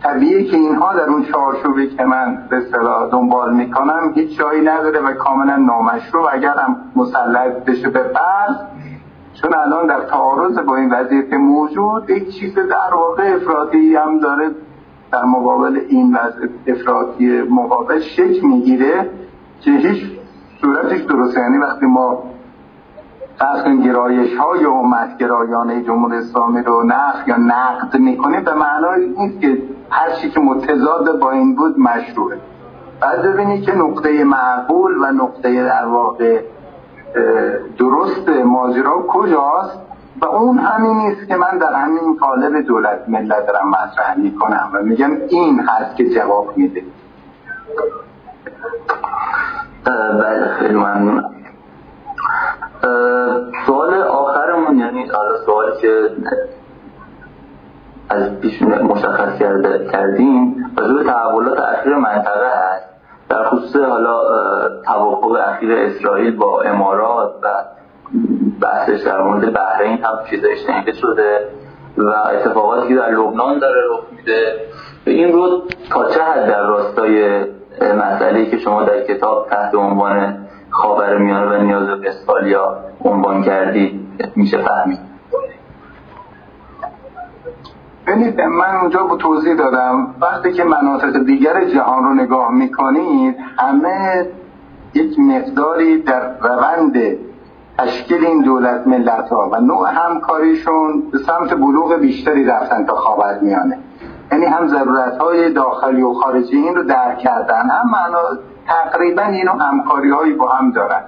[0.05, 5.01] طبیعی که اینها در اون چارچوبی که من به صلاح دنبال می‌کنم هیچ جایی نداره
[5.01, 6.29] و کاملا نامشروع.
[6.33, 8.57] اگر هم مسلط بشه به فرض
[9.35, 14.51] چون الان در تعارض با این وضعیت موجود یک چیز در واقع افراطی هم داره.
[15.13, 19.11] در مقابل این وضع افراطی مقابل شکل می‌گیره
[19.61, 20.05] که هیچ
[20.61, 22.23] صورتش درسته یعنی وقتی ما
[23.39, 29.41] فرض گرایش های امت گرایانه جمهوری اسلامی رو نخ یا نقد می‌کنیم به معنای نیست
[29.41, 32.39] که هر چی که متضاد با این بود مشروعه.
[33.01, 36.41] بعد ببینید که نقطه معقول و نقطه در واقع
[37.79, 39.79] درست ماجرا کجاست؟
[40.21, 44.83] و اون همین نیست که من در همین قالب دولت ملت دارم مطرح می‌کنم و
[44.83, 46.83] میگم این هست که جواب میده.
[49.85, 51.34] بله خیلی ممنونم.
[53.67, 56.11] سوال آخرمون یعنی حالا سوالی که
[58.09, 62.85] از پیش مشخص کرده کردیم راجع تحولات اخیر منطقه هست.
[63.29, 64.21] در خصوص حالا
[64.85, 67.49] توافق اخیر اسرائیل با امارات و
[68.61, 71.49] بحثش در مورد بحرین هم چیزای شنیده شده
[71.97, 74.61] و اتفاقاتی که در لبنان داره رخ میده.
[75.05, 77.45] این رو تا چه حد در راستای
[77.81, 80.44] مسئله که شما در کتاب تحت عنوان
[80.75, 84.01] خاور میانه و نیاز به اسفالیا عنوان کردید
[84.37, 84.99] میشه فهمید.
[88.07, 90.15] ببینید من اونجا با توضیح دادم.
[90.21, 94.27] وقتی که مناطق دیگر جهان رو نگاه می‌کنید همه
[94.95, 96.97] یک مقداری در روند
[97.79, 103.43] تشکیل این دولت ملت ها و نوع همکاریشون به سمت بلوغ بیشتری رفتن تا خواهد
[103.43, 103.79] میانه.
[104.33, 107.95] یعنی هم ضرورت های داخلی و خارجی این رو درک کردن هم
[108.67, 111.03] تقریبا اینو همکاری هایی با هم دارن.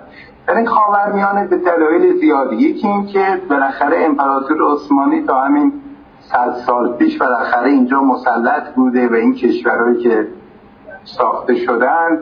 [0.49, 5.73] یعنی خاورمیانه به دلایل زیادی یکی این که بالاخره امپراتور عثمانی تا همین
[6.21, 10.29] صد سال پیش بالاخره اینجا مسلط بوده و این کشورهایی که
[11.05, 12.19] ساخته شدن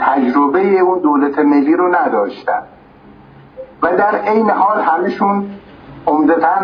[0.00, 2.62] تجربه اون دولت ملی رو نداشتن.
[3.82, 5.46] و در عین حال همشون
[6.06, 6.60] عمدتا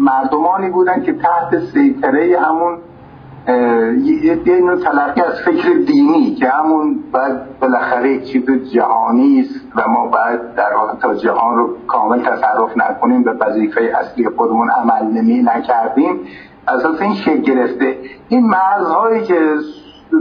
[0.00, 2.78] مردمانی بودن که تحت سیطره همون
[3.46, 10.06] یه نوع تلقی از فکر دینی که همون باید بالاخره چیز جهانی است و ما
[10.06, 15.42] باید در واقع تا جهان رو کامل تصرف نکنیم به وظیفه اصلی خودمون عمل نمی
[15.42, 16.20] نکردیم.
[16.68, 17.96] اساس این شکل گرفته.
[18.28, 19.40] این مرزهایی که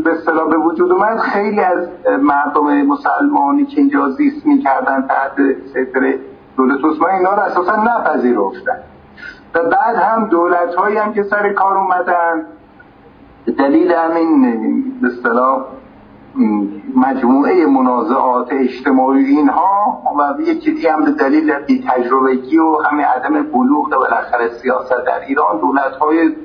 [0.03, 1.88] به اصطلاح به وجود اومد خیلی از
[2.22, 5.36] مردم مسلمانی که اینجا زیست می‌کردن تحت
[5.74, 6.19] سیطره
[6.57, 8.78] دولت عثمانی اینا رو اساسا نپذیرفتن.
[9.53, 12.45] و بعد هم دولت هایی هم که سر کار اومدن
[13.46, 15.66] دلیل همین به اصطلاح
[16.96, 23.44] مجموعه منازعات اجتماعی اینها و یکی دیگه هم به دلیل بی تجربگی و همین عدم
[23.44, 26.36] بلوغ و بالاخره سیاست در ایران دولت های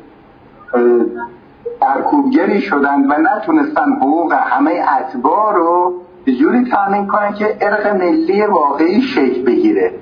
[1.80, 5.94] درکوبگری شدند و نتونستن حقوق همه اتباع رو
[6.24, 9.94] به جوری تامین کنن که ارق ملی واقعی شکل بگیره.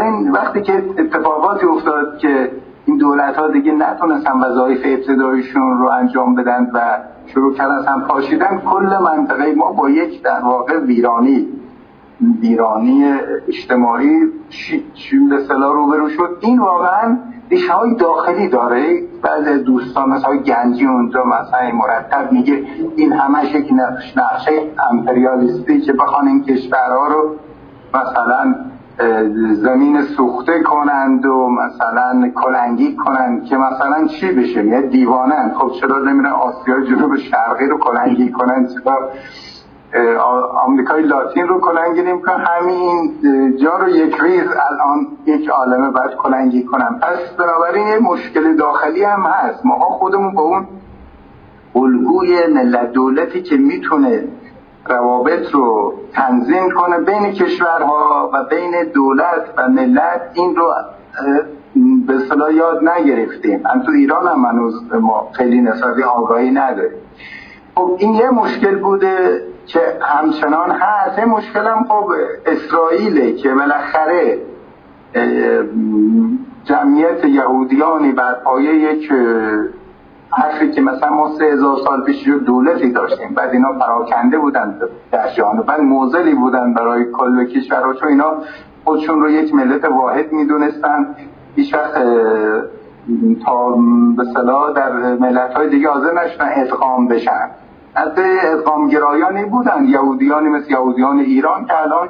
[0.00, 2.50] این وقتی که اتفاقاتی افتاد که
[2.86, 8.62] این دولت ها دیگه نتونستن وظایف ابتدایشون رو انجام بدن و شروع کردن هم پاشیدن.
[8.66, 11.48] کل منطقه ما با یک در واقع ویرانی
[12.40, 13.04] ویرانی
[13.48, 14.20] اجتماعی
[15.30, 16.38] به صلاح روبرو شد.
[16.40, 17.18] این واقعا
[17.50, 19.02] ریشه های داخلی داره.
[19.22, 22.64] بعض دوستان مثلا گنجی اونجا مثلا مرتب میگه
[22.96, 23.72] این همش یک
[24.16, 24.52] نقشه
[24.90, 27.34] امپریالیستی که بخوان این کشورها رو
[27.94, 28.54] مثلا
[29.52, 35.98] زمین سوخته کنند و مثلا کلنگی کنند که مثلا چی بشه؟ یه دیوانند خب چرا
[35.98, 39.10] نمیرن آسیا جنوب شرقی رو کلنگی کنند؟ چرا
[40.66, 43.12] آمریکای لاتین رو کلنگی نمی‌کنن؟ همین
[43.56, 46.98] جا رو یک ریز الان یک عالمه باید کلنگی کنن.
[47.02, 49.66] پس بنابراین یه مشکل داخلی هم هست.
[49.66, 50.66] ما خودمون با اون
[51.76, 54.24] الگوی ملت دولتی که می‌تونه
[54.86, 60.30] روابط رو تنظیم کنه بین کشورها و بین دولت و ملت.
[60.34, 60.74] این رو
[62.06, 63.66] به صلاح یاد نگرفتیم.
[63.66, 66.98] هم تو ایران هم منوز ما خیلی نسبتی آگاهی نداریم.
[67.74, 71.18] خب این یه مشکل بوده که همچنان هست.
[71.18, 72.12] این مشکل هم خب
[72.46, 74.38] اسرائیله که بالاخره
[76.64, 79.12] جمعیت یهودیانی بر پایه یک
[80.36, 84.80] حرفی که مثلا ما سه هزار سال پیش رو دولتی داشتیم بعد اینا پراکنده بودن
[85.12, 88.32] در جهان بعد موزلی بودن برای کل کشورها چون اینا
[88.84, 91.16] خودشون رو یک ملت واحد می‌دونستن.
[91.56, 91.94] هیچ وقت
[93.46, 93.70] تا
[94.16, 94.24] به
[94.76, 97.50] در ملت های دیگه حاضر نشدن ادغام بشن.
[97.94, 98.12] از
[98.42, 99.84] ادغام گرایانی بودن.
[99.84, 102.08] یهودیانی مثل یهودیان ایران که الان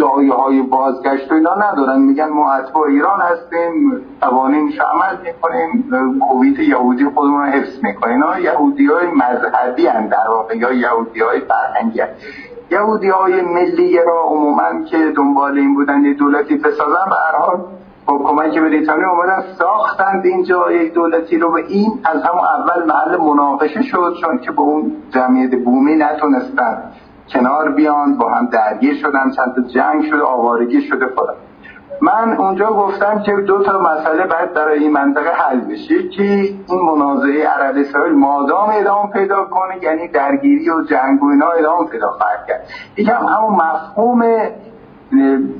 [0.00, 2.00] دعایه های بازگشت و اینا ندارن.
[2.00, 5.92] میگن ما اتباع ایران هستیم قوانین عمل می‌کنیم
[6.30, 8.22] هویت یهودی خودمون رو حفظ می‌کنیم.
[8.22, 12.08] اینا یهودی های مذهبی هن در واقع یا یهودی های فرهنگی هن.
[12.70, 17.60] یهودی های ملی را عموما که دنبال این بودن یه دولتی بسازن به هر حال
[18.06, 21.52] با کمک بریتانیا اومدن ساختند اینجا یک دولتی رو.
[21.52, 26.82] و این از همون اول محل مناقشه شد چون که با اون جمعیت بومی نتونستن
[27.28, 31.34] کنار بیان با هم درگیر شدن چند جنگ شده آوارگی شده خودم
[32.00, 36.80] من اونجا گفتم که دو تا مسئله باید در این منطقه حل بشه که این
[36.96, 42.10] منازعه عرب اسرائیل مادام ادامه پیدا کنه یعنی درگیری و جنگ و اینا ادامه پیدا
[42.10, 42.64] خواهد کرد.
[42.96, 44.22] یکم همون مفهوم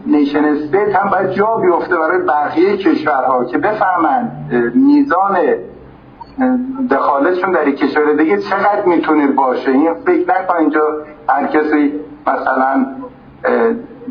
[0.07, 4.31] نیشن استیت هم باید جا بیفته برای بقیه کشورها که بفهمن
[4.75, 5.37] میزان
[6.91, 10.81] دخالتشون در کشور دیگه چقدر می‌تونه باشه؟ این فکر نکن اینجا
[11.29, 11.93] هر کسی
[12.27, 12.87] مثلا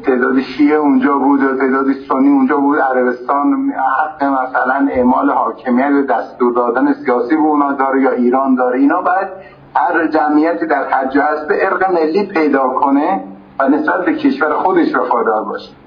[0.03, 6.01] تعداد شیعه اونجا بود و تعداد سنی اونجا بود عربستان حق مثلا اعمال حاکمیت و
[6.01, 9.27] دستور دادن سیاسی به اونا داره یا ایران داره اینا باید
[9.75, 13.23] هر جمعیتی در هر جا هست به ارق ملی پیدا کنه
[13.59, 15.82] و نسبت به کشور خودش وفادار باشه.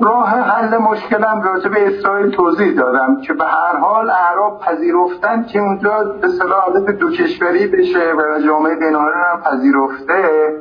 [0.00, 5.58] راه حل مشکلم راجع به اسرائیل توضیح دادم که به هر حال اعراب پذیرفتن که
[5.58, 10.52] اونجا به صلاح دو کشوری بشه و جامعه بینالمللی هم پذیرفته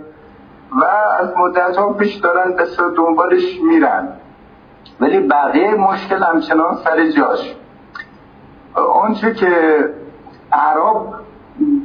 [0.72, 0.84] و
[1.20, 2.66] از مدت ها پیش دارن به
[2.98, 4.08] دنبالش میرن.
[5.00, 7.56] ولی بقیه مشکل همچنان سر جاش.
[8.76, 9.80] آنچه که
[10.52, 11.14] عرب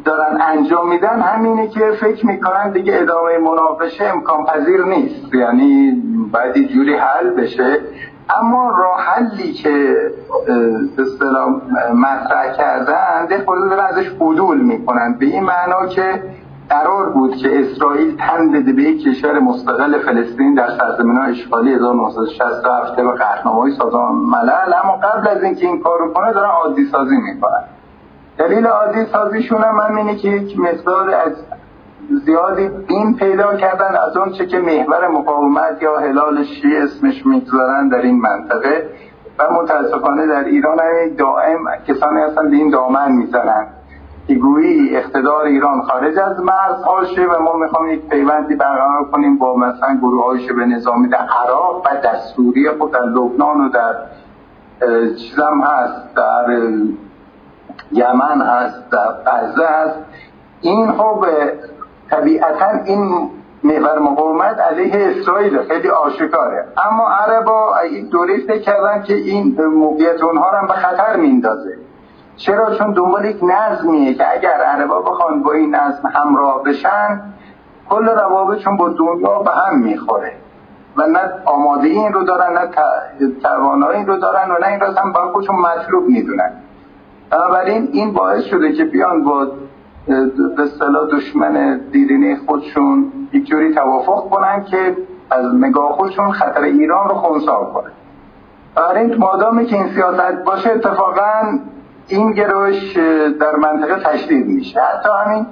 [0.04, 5.34] دارن انجام میدن همینه که فکر می‌کنن دیگه ادامه مناقشه امکان پذیر نیست.
[5.34, 7.80] یعنی باید جوری حل بشه.
[8.40, 9.96] اما راه حلی که
[10.96, 11.48] به اصطلاح
[11.94, 15.16] مطرح کردن ده خود ازش عدول می‌کنن.
[15.18, 16.22] به این معنا که
[16.70, 21.74] قرار بود که اسرائیل تن بده به یک کشور مستقل فلسطین در سرزمین های اشغالی
[21.74, 24.74] 1967 و قهرنامه سازمان ملل.
[24.84, 27.64] اما قبل از اینکه این کارو کنه دارن عادی سازی می‌کنن.
[28.42, 31.32] دلیل عادی سازیشون هم همینه که یک مقدار از
[32.24, 37.88] زیادی این پیدا کردن از اون چه که محور مقاومت یا هلال شی اسمش می‌گذارن
[37.88, 38.90] در این منطقه
[39.38, 43.66] و متاسفانه در ایران هم دائم کسانی هستن به این دامن می‌زنن.
[44.26, 49.38] که گویی اقتدار ایران خارج از مرز هاشه و ما می‌خوام یک پیوندی برقرار کنیم
[49.38, 53.68] با مثلا گروه های به نظامی در عراق و در سوریه خود در لبنان و
[53.68, 53.94] در
[55.16, 56.46] چیزم هست در
[57.92, 59.98] یمن هست در غزه هست
[60.60, 61.26] این خب
[62.10, 63.30] طبیعتا این
[63.64, 66.64] محور مقاومت علیه اسرائیل خیلی آشکاره.
[66.90, 67.74] اما عربا
[68.10, 71.78] دوره فکر کردن که این موقعیت اونها رو به خطر میندازه
[72.36, 77.20] چرا؟ چون دنبال یک نظمیه که اگر عربا بخوان با این نظم همراه بشن
[77.88, 80.32] کل روابطشون با دنیا به هم می‌خوره.
[80.96, 82.70] و نه آماده این رو دارن نه
[83.42, 86.52] توانایی این رو دارن و نه این راست هم با خودشون مطلوب می‌دونن.
[87.32, 89.46] بنابراین این باعث شده که بیان با
[90.56, 94.96] به اصطلاح دشمن دیرینه خودشون یک جوری توافق کنن که
[95.30, 97.92] از نگاه خودشون خطر ایران رو خونسا کنن.
[98.74, 101.58] بنابراین مادامی که این سیاست باشه اتفاقا
[102.08, 102.96] این گروش
[103.40, 104.80] در منطقه تشدید میشه.
[104.80, 105.46] حتی همین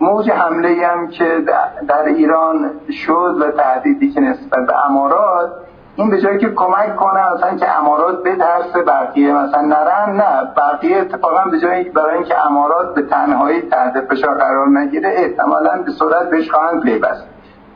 [0.00, 1.42] موج حمله هم که
[1.88, 5.52] در ایران شد و تهدیدی که نسبت به امارات
[5.96, 10.52] این به جایی که کمک کنه مثلا که امارات بترسه بقیه مثلا نرن نه.
[10.56, 15.90] بقیه اتفاقا به جایی برای اینکه امارات به تنهایی تحت فشار قرار نگیره احتمالا به
[15.90, 17.26] صورت بهش خواهند پیوست.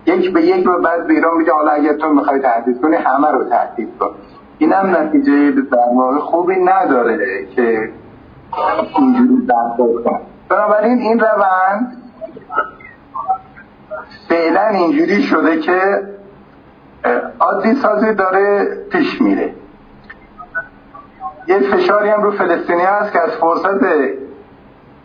[0.07, 3.31] یک به یک و بعد به ایران میگه حالا اگر تو می‌خوای تهدید کنی همه
[3.31, 4.11] رو تهدید کن.
[4.59, 5.53] این هم نتیجه
[5.97, 7.91] واقع خوبی نداره که
[8.99, 9.47] اینجوری
[10.49, 11.97] بنابراین این روند
[14.29, 16.03] فعلا اینجوری شده که
[17.40, 19.55] عادی سازی داره پیش میره.
[21.46, 23.80] یه فشاری هم رو فلسطینی هست که از فرصت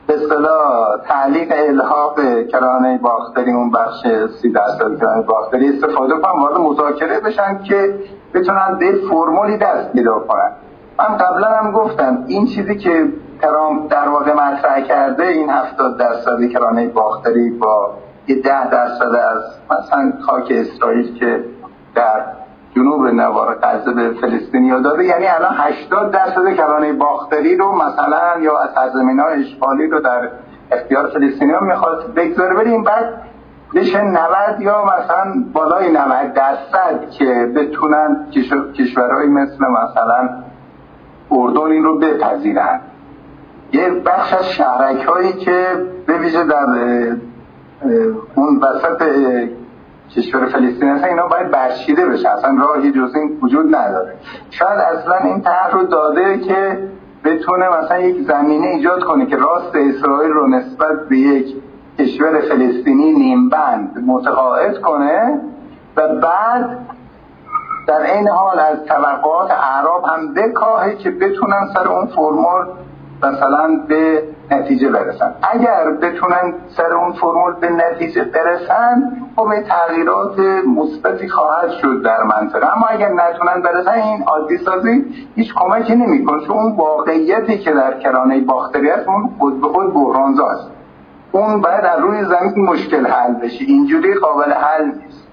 [0.07, 2.19] به اصطلاح تعلیق الحاق
[2.51, 4.07] کرانه باختری اون بخش
[4.41, 7.99] سی درصد کرانه باختری استفاده کنن وارد مذاکره بشن که
[8.33, 10.51] بتونن به فرمولی دست پیدا کنن.
[10.99, 13.07] من قبلا هم گفتم این چیزی که
[13.41, 17.93] ترامپ در واقع مطرح کرده این هفتاد درصد کرانه باختری با
[18.27, 21.43] یه ده درصد از مثلا خاک اسرائیل که
[21.95, 22.23] در
[22.75, 25.05] جنوب نوار غزه به فلسطینیا داده.
[25.05, 30.29] یعنی الان 80 درصد کرانه باختری رو مثلا یا از سرزمین های اشغالی رو در
[30.71, 32.55] اختیار فلسطینیا می‌خواد بگذاره.
[32.55, 33.21] بریم بعد
[33.75, 38.25] بشه 90 یا مثلا بالای 90 درصد که بتونن
[38.77, 40.29] کشورهایی مثل مثلا
[41.31, 42.79] اردن این رو بپذیرن.
[43.71, 45.65] یه بخش از شهرک هایی که
[46.07, 46.65] به ویژه در
[48.35, 49.01] اون وسط
[50.15, 52.29] کشور فلسطین هستن اینا باید برشیده بشه.
[52.29, 54.15] اصلا راهی جز این وجود نداره.
[54.49, 56.89] شاید اصلا این طرح رو داده که
[57.23, 61.55] بتونه مثلا یک زمینه ایجاد کنه که راست اسرائیل رو نسبت به یک
[61.99, 65.41] کشور فلسطینی نیمبند متقاعد کنه
[65.95, 66.77] و بعد
[67.87, 72.65] در این حال از توقعات اعراب هم بکاهه که بتونن سر اون فرمول
[73.25, 75.35] مثلا به نتیجه برسن.
[75.41, 80.39] اگر بتونن سر اون فرمول به نتیجه برسن خب تغییرات
[80.77, 82.73] مثبتی خواهد شد در منطقه.
[82.77, 85.05] اما اگر نتونن برسن این عادی سازی
[85.35, 86.45] هیچ کمکی نمی‌کنه.
[86.47, 90.71] چون اون واقعیتی که در کرانه باختری هست اون خود به خود بحرانزاست
[91.31, 93.65] اون باید در روی زمین مشکل حل بشه.
[93.67, 95.27] اینجوری قابل حل نیست.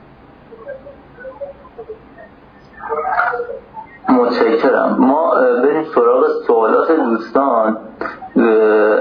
[4.12, 4.96] متشکرم.
[4.98, 7.76] ما بریم سراغ سوالات دوستان.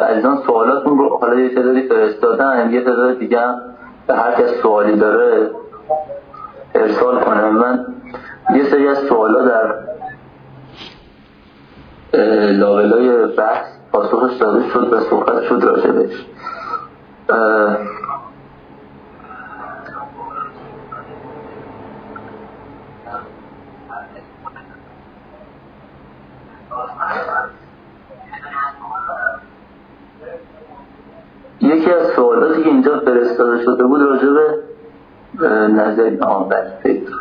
[0.10, 2.72] عزیزان سوالاتون رو حالا یه تعدادی فرستادن.
[2.72, 3.46] یه تعداد دیگه
[4.08, 5.52] به هر کس سوالی داره
[6.76, 7.50] ارسال کنه.
[7.50, 7.86] من
[8.56, 9.74] یه سری از سوالا در
[12.52, 16.26] لابلای بحث پاسخش داده شد و صحبت شد راجبش
[31.62, 34.28] یکی از سوالاتی که اینجا فرستاده شده بود راجع
[35.40, 37.14] به نظر آمد فکر.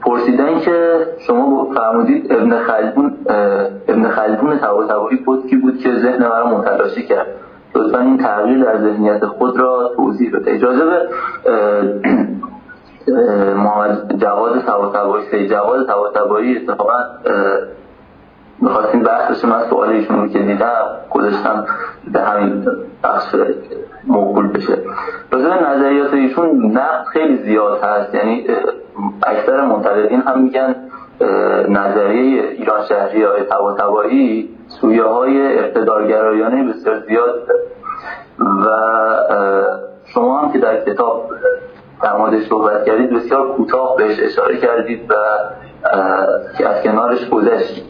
[0.00, 3.16] پرسیدن که شما فرمودید ابن خلدون
[3.88, 7.26] ابن خلدون طباطبایی بود کی بود که ذهن مرا متلاشی کرد.
[7.74, 11.08] لطفا این تغییر در ذهنیت خود را توضیح بده اجازه به
[13.56, 16.98] محمد جواد طباطبایی سید جواد طباطبایی اتفاقا
[18.58, 21.66] می‌خواستیم بحثش من سوال ایشون که دیدم گذاشتم
[22.12, 22.66] به همین
[23.04, 23.34] بخش
[24.06, 24.78] موکول بشه.
[25.30, 28.46] راجع نظریات ایشون نقد خیلی زیاد هست یعنی
[29.22, 30.76] اکثر منتقدین هم میگن
[31.68, 33.42] نظریه ایران شهری های
[33.78, 37.48] تبایی سویه های اقتدارگرایانه بسیار زیاد.
[38.38, 38.66] و
[40.04, 41.30] شما هم که در کتاب
[42.04, 45.14] در موردش صحبت کردید بسیار کوتاه بهش اشاره کردید و
[46.58, 47.84] که از کنارش گذشتید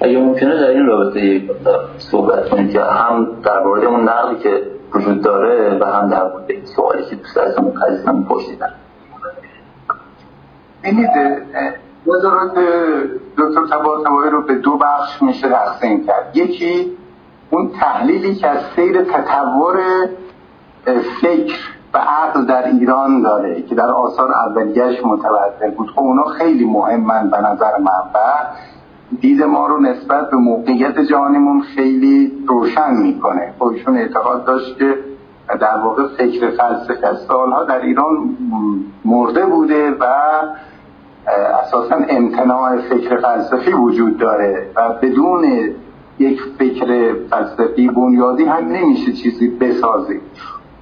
[0.00, 1.42] اگه ممکنه در این رابطه
[1.98, 4.62] صحبت کنید که هم در مورد اون نقلی که
[4.94, 7.38] وجود داره و هم در مورد این سوالی که دوست
[7.88, 8.72] عزیزم پرسیدن.
[10.84, 11.10] ببینید
[12.06, 12.52] نظرات
[13.38, 16.36] دکتر طباطبایی رو به دو بخش میشه تقسیم کرد.
[16.36, 16.96] یکی
[17.50, 19.80] اون تحلیلی که از سیر تطور
[21.22, 25.90] فکر و عقل در ایران داره که در آثار اولیش متوجه بود.
[25.90, 28.18] خب اونا خیلی مهمن به نظر من و
[29.20, 33.54] دید ما رو نسبت به موقعیت جهانیمون خیلی روشن می‌کنه.
[33.58, 34.94] خب ایشون اعتقاد داشت که
[35.60, 38.36] در واقع فکر فلسفه سالها در ایران
[39.04, 40.04] مرده بوده و
[41.62, 45.44] اساسا امتناع فکر فلسفی وجود داره و بدون
[46.18, 50.20] یک فکر فلسفی بنیادی هم نمیشه چیزی بسازی.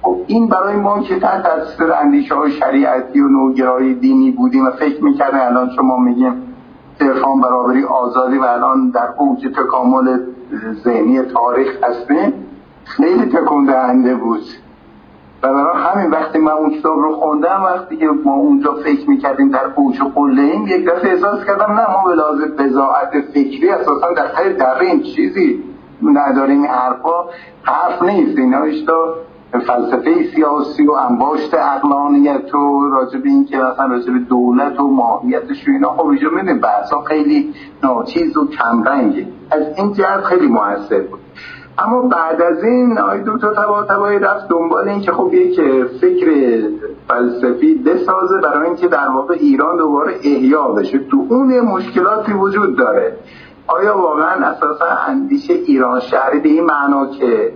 [0.09, 4.71] خب این برای ما که تحت تاثیر اندیشه های شریعتی و نوگرایی دینی بودیم و
[4.71, 6.55] فکر می‌کردن الان شما میگیم
[7.01, 10.19] عرفان برابری آزادی و الان در اوج تکامل
[10.83, 12.33] ذهنی تاریخ هستیم
[12.85, 14.41] خیلی تکون دهنده بود.
[15.43, 19.49] و برای همین وقتی من اون کتاب رو خوندم وقتی که ما اونجا فکر می‌کردیم
[19.49, 24.13] در اوج قله ایم یک دفعه احساس کردم نه ما به لحاظ بزاعت فکری اساسا
[24.13, 25.63] در خیلی در چیزی
[26.03, 27.25] نداریم حرفا
[27.63, 28.37] حرف نیست.
[28.37, 28.65] اینا
[29.51, 35.71] فلسفه سیاسی و انباشت اقلانیت و راجب این که مثلا راجب دولت و ماهیتش و
[35.71, 39.27] اینا خب اینجا می‌دونیم بحثا خیلی ناچیز و کمرنگه.
[39.51, 41.19] از این جهت خیلی موثر بود.
[41.79, 45.61] اما بعد از این آی دکتر تبا تبایی رفت دنبال این که خب یک
[46.01, 46.59] فکر
[47.07, 50.99] فلسفی بسازه برای اینکه در واقع ایران دوباره احیا بشه.
[50.99, 53.17] تو اون مشکلاتی وجود داره.
[53.67, 57.53] آیا واقعا اساسا اندیشه ایران شهری به این معنا که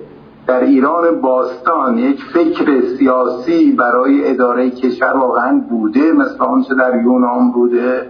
[0.47, 7.51] در ایران باستان یک فکر سیاسی برای اداره کشور واقعا بوده مثل آنچه در یونان
[7.51, 8.07] بوده.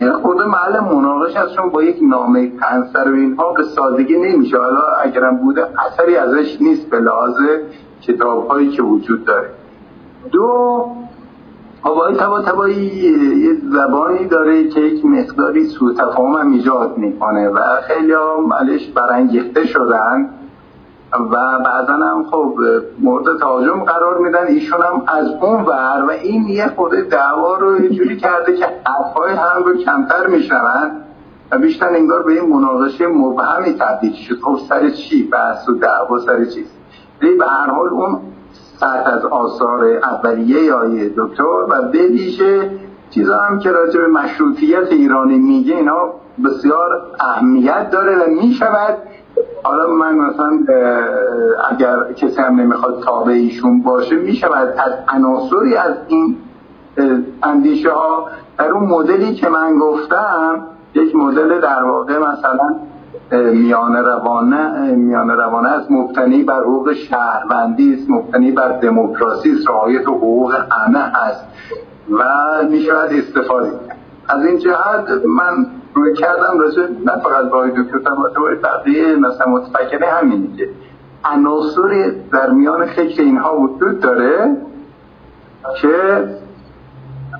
[0.00, 4.58] این خود محل مناقش از چون با یک نامه پنسر و اینها به سادگی نمیشه.
[4.58, 7.34] حالا اگرم بوده اثری ازش نیست به لحاظ
[8.02, 9.50] کتاب هایی که وجود داره.
[10.32, 10.86] دو
[11.82, 13.14] آقای تبا تبایی
[13.54, 17.58] زبانی داره که یک مقداری سو تفاهم هم ایجاد می‌کنه و
[17.88, 20.30] خیلی هم علش برانگیخته شدن.
[21.12, 22.54] و بعدا هم خب
[23.00, 27.84] مورد تهاجم قرار میدن ایشون هم از اون ور و این یه خود دعوا رو
[27.84, 30.90] یه جوری کرده که حرفای هم رو کمتر میشنون
[31.50, 36.18] و بیشتر انگار به این مناقشه مبهمی تبدیل شد خب سر چی بحث و دعوا
[36.18, 36.76] سر چیست؟
[37.22, 38.20] ولی به هر حال اون
[38.80, 40.84] سطح از آثار اولیه یا
[41.16, 42.70] دکتر و به ویژه
[43.10, 46.12] چیزا هم که راجع به مشروطیت ایرانی میگه اینا
[46.44, 48.98] بسیار اهمیت داره و می‌شود
[49.62, 50.58] حالا من مثلا
[51.70, 56.36] اگر کسی هم نمی‌خواد تابع ایشون باشه می‌شود از عناصری از این
[57.42, 58.28] اندیشه ها
[58.58, 62.76] در اون مدلی که من گفتم یک مدل در واقع مثلا
[63.52, 70.08] میان روانه میان روانه است مبتنی بر حقوق شهروندی است مبتنی بر دموکراسی است رعایت
[70.08, 71.44] حقوق همه است
[72.10, 72.24] و
[72.70, 73.72] می‌شود استفاده
[74.28, 75.66] از این جهت من
[75.96, 80.68] روی کردم راجع نه فقط با دکتر باید بقیه مثلا متفکره همینه که
[81.24, 84.56] عناصر در میان فکر اینها وجود داره
[85.80, 86.24] که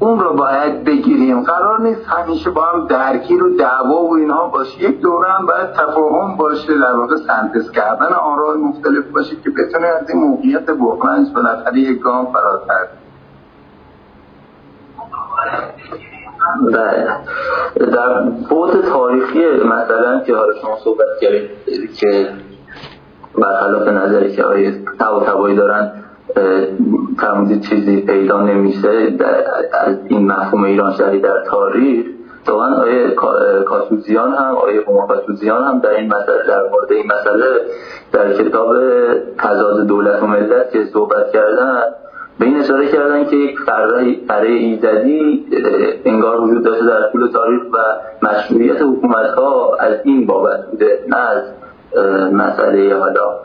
[0.00, 1.42] اون رو باید بگیریم.
[1.42, 5.72] قرار نیست همیشه با هم درگیر و دعوا و اینها باشه یک دوره هم باید
[5.72, 11.30] تفاهم باشه در واقع سنتز کردن آراء مختلف باشه که بتونه از این موقعیت بحرانش
[11.34, 12.88] بالاخره یک گام فراتر.
[16.72, 17.06] بله
[17.86, 18.20] در
[18.50, 22.28] بود تاریخی مثلا که حالا شما صحبت کردید که
[23.38, 25.92] برخلاف نظری که آقای تبایی دارن
[27.18, 29.16] فرمودید چیزی پیدا نمیشه
[29.72, 32.06] از این مفهوم ایران شهری در تاریخ
[32.48, 33.10] واقعا آیه
[33.64, 37.60] کاتوزیان هم آیه هما کاتوزیان هم در این مسئله در مورد این مسئله
[38.12, 38.76] در کتاب
[39.38, 41.82] تضاد دولت و ملت که صحبت کردن
[42.38, 43.58] به این اشاره کردن که یک
[44.28, 45.46] فره ایزدی
[46.04, 47.76] انگار وجود داشته در طول تاریخ و
[48.26, 51.42] مشروعیت حکومت ها از این بابت بوده نه از
[52.32, 53.40] مسئله حالا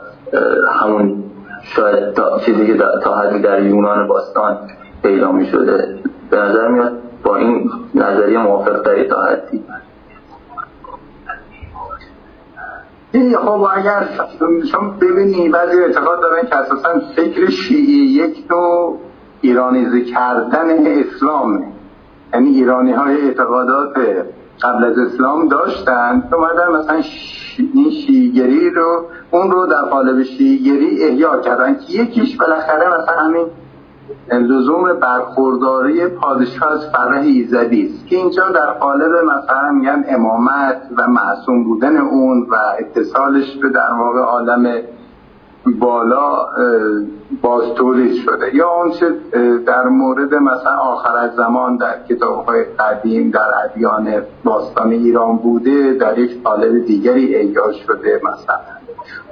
[0.71, 1.23] همون
[1.63, 4.57] شاید تا چیزی که تا حدی در یونان باستان
[5.03, 5.95] پیدا می شده.
[6.31, 6.91] به نظر میاد
[7.23, 9.63] با این نظریه موافق داری تا حدی.
[13.11, 14.07] این خب اگر
[14.71, 18.99] شما ببینی بعضی اعتقاد دارن که اساسا فکر شیعی یک نوع
[19.41, 21.63] ایرانیزه کردن اسلام
[22.33, 23.97] یعنی ایرانی های اعتقادات
[24.63, 27.01] قبل از اسلام داشتن اومدن مثلا
[27.73, 33.45] این شیگری رو اون رو در قالب شیگری احیا کردن که یکیش بالاخره مثلا همین
[34.31, 41.07] لزوم برخورداری پادشاه از فرح ایزدی است که اینجا در قالب مثلا میگن امامت و
[41.07, 44.81] معصوم بودن اون و اتصالش به در واقع عالم
[45.79, 46.47] بالا
[47.41, 47.63] باز
[48.25, 48.55] شده.
[48.55, 49.15] یا آنچه
[49.65, 55.93] در مورد مثلا آخر از زمان در کتاب های قدیم در ادیان باستان ایران بوده
[55.93, 58.59] در یک قالب دیگری احیا شده مثلا.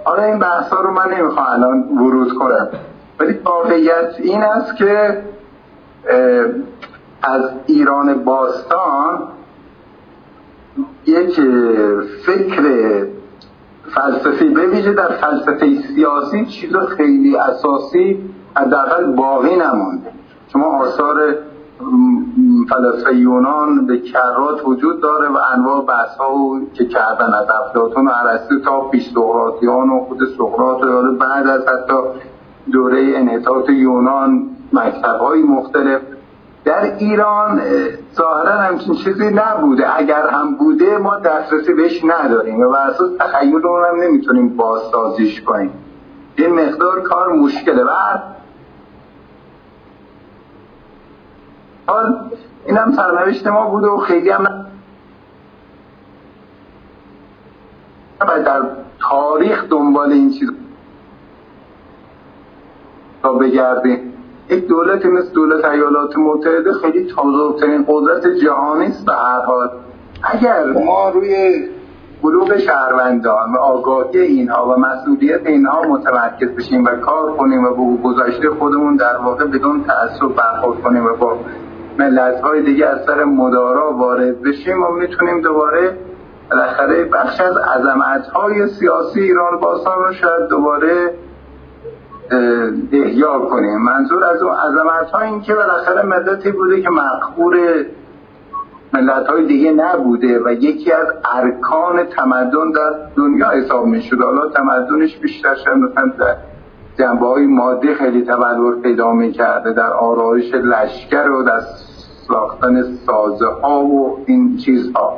[0.04, 2.68] حالا این بحث رو من نمی‌خوام الان ورود کنم.
[3.20, 5.24] ولی واقعیت این است که
[7.22, 9.22] از ایران باستان
[11.06, 11.42] یک
[12.26, 12.64] فکر
[13.96, 20.12] فلسفی به ویژه در فلسفه سیاسی چیز خیلی اساسی حداقل باقی نمانده.
[20.54, 21.36] شما آثار
[22.70, 28.12] فلسفه یونان به کرات وجود داره و انواع بحث ها که کردن از افلاطون و
[28.16, 31.94] ارسطو تا پیش سقراطیان و خود سقراط و بعد از حتی
[32.72, 36.02] دوره انحطاط یونان مکتب های مختلف.
[36.66, 37.62] در ایران
[38.16, 39.98] ظاهرا همچین چیزی نبوده.
[39.98, 43.62] اگر هم بوده ما دسترسی بهش نداریم و اساس تخیل
[43.92, 45.72] هم نمی‌تونیم بازسازیش کنیم.
[46.38, 47.84] یه مقدار کار مشکله.
[51.88, 52.20] حال
[52.66, 54.66] این هم سرنوشت ما بود و خیلی هم
[58.46, 58.62] در
[59.10, 60.50] تاریخ دنبال این چیز
[63.24, 64.14] تا بگردیم.
[64.50, 69.70] یک دولتی مثل دولت ایالات متحده خیلی تازه‌ترین قدرت جهانی است به هر حال.
[70.24, 71.64] اگر ما روی
[72.24, 78.02] بلوغ شهروندان و آگاهی اینها و مسئولیت اینها متمرکز بشیم و کار کنیم و به
[78.04, 81.38] گذاشته خودمون در واقع بدون تعصب برخورد کنیم و با
[82.00, 85.98] ملت های دیگه از سر مدارا وارد بشیم و می‌تونیم دوباره
[86.52, 91.14] بالاخره بخش از عظمت های سیاسی ایران باستان رو شاید دوباره
[92.92, 93.78] احیا کنیم.
[93.78, 97.58] منظور از اون عظمت ها این که بالاخره ملتی بوده که مقبور
[98.94, 104.50] ملت های دیگه نبوده و یکی از ارکان تمدن در دنیا حساب می شود حالا
[104.50, 105.70] تمدنش بیشتر شد.
[105.70, 106.36] مثلا در
[107.00, 111.60] جنبه های مادی خیلی تبلور پیدا می کرده در آرایش لشکر و در
[112.28, 115.18] ساختن سازه ها و این چیزها.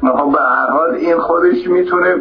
[0.00, 2.16] خب به هر حال این خودش می‌تونه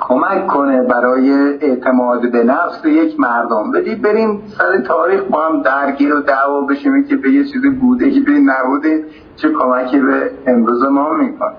[0.00, 6.14] کمک کنه برای اعتماد به نفس یک مردم بدی بریم سر تاریخ با هم درگیر
[6.14, 9.04] و دعوا بشیم که به یه چیزی بوده که به نبوده
[9.36, 11.54] چه کمکی به امروز ما می‌کنه.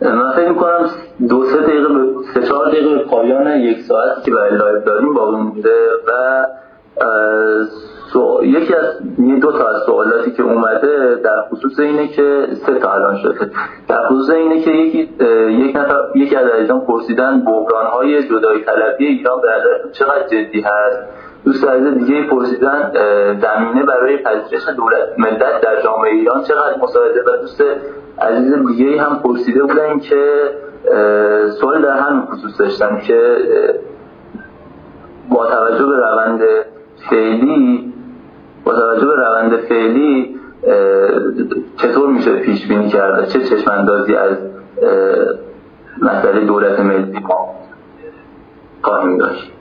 [0.00, 0.90] من فکر می‌کنم
[1.28, 1.88] دو سه دقیقه
[2.34, 5.76] سه چهار دقیقه پایان یک ساعتی که برای لایو داریم با مونده
[6.08, 6.44] و
[8.42, 8.84] یکی از
[9.40, 13.50] دو تا از سوالاتی که اومده در خصوص اینه که سه تا الان شده.
[13.88, 14.98] در خصوص اینه که یکی
[15.50, 19.48] یک نفر یکی از عزیزان پرسیدن بحران های جدای طلبی ایران به
[19.92, 20.98] چقدر جدی هست؟
[21.44, 22.92] دوست عزیز دیگه پرسیدن
[23.42, 27.62] زمینه برای پذیرش دولت ملت در جامعه ایران چقدر مساعده؟ و دوست
[28.22, 30.50] عزیز دیگه هم پرسیده بودن که
[31.60, 33.36] سوال در همین خصوص داشتن که
[35.30, 36.40] با توجه به روند
[37.10, 37.93] فعلی
[38.64, 40.40] با توجه به روند فعلی
[41.76, 44.36] چطور میشه پیش بینی کرده چه چشم اندازی از
[46.02, 47.54] مسئله دولت ملی ما
[48.82, 49.52] خواهیم داشت؟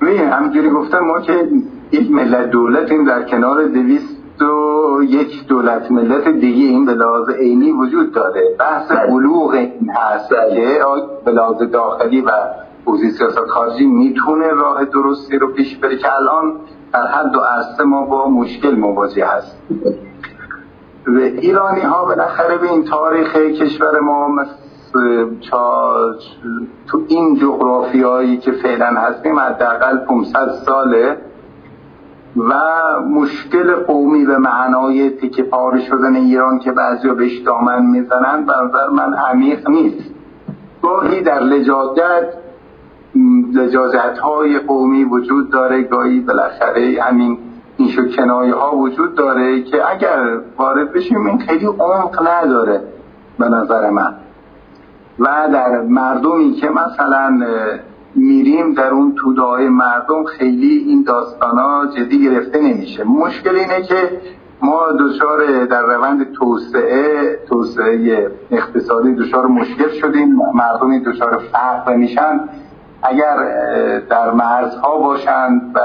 [0.00, 1.48] ببین همجوری گفتم ما که
[1.92, 7.72] یک ملت دولتیم در کنار دویست و یک دولت ملت دیگه این به لحاظ عینی
[7.72, 8.42] وجود داره.
[8.58, 10.80] بحث بلوغ این هست که
[11.24, 12.30] به لحاظ داخلی و
[12.84, 16.52] حوزه سیاست خارجی می‌تونه راه درستی رو پیش بره که الان
[16.94, 19.62] در هر دو عرصه ما با مشکل مواجه هست
[21.06, 24.44] و ایرانی ها بالاخره به این تاریخ کشور ما
[26.86, 31.16] تو این جغرافیایی که فعلا هستیم حداقل 500 ساله
[32.36, 32.54] و
[33.00, 38.88] مشکل قومی به معنای تیکه پاره شدن ایران که بعضیا بهش دامن می‌زنن به نظر
[38.88, 40.14] من عمیق نیست.
[40.82, 42.43] گاهی در لجاجت
[43.54, 47.38] لجاجت های قومی وجود داره گاهی بالاخره همین
[47.76, 52.82] این کنایه ها وجود داره که اگر وارد بشیم این خیلی عمق نداره
[53.38, 54.14] به نظر من.
[55.18, 57.38] و در مردمی که مثلا
[58.14, 63.04] میریم در اون توده مردم خیلی این داستان ها جدی گرفته نمیشه.
[63.04, 64.20] مشکل اینه که
[64.62, 72.40] ما دچار در روند توسعه توسعه اقتصادی دچار مشکل شدیم مردمی دچار فقر میشن
[73.04, 73.36] اگر
[74.10, 75.80] در مرزها باشند و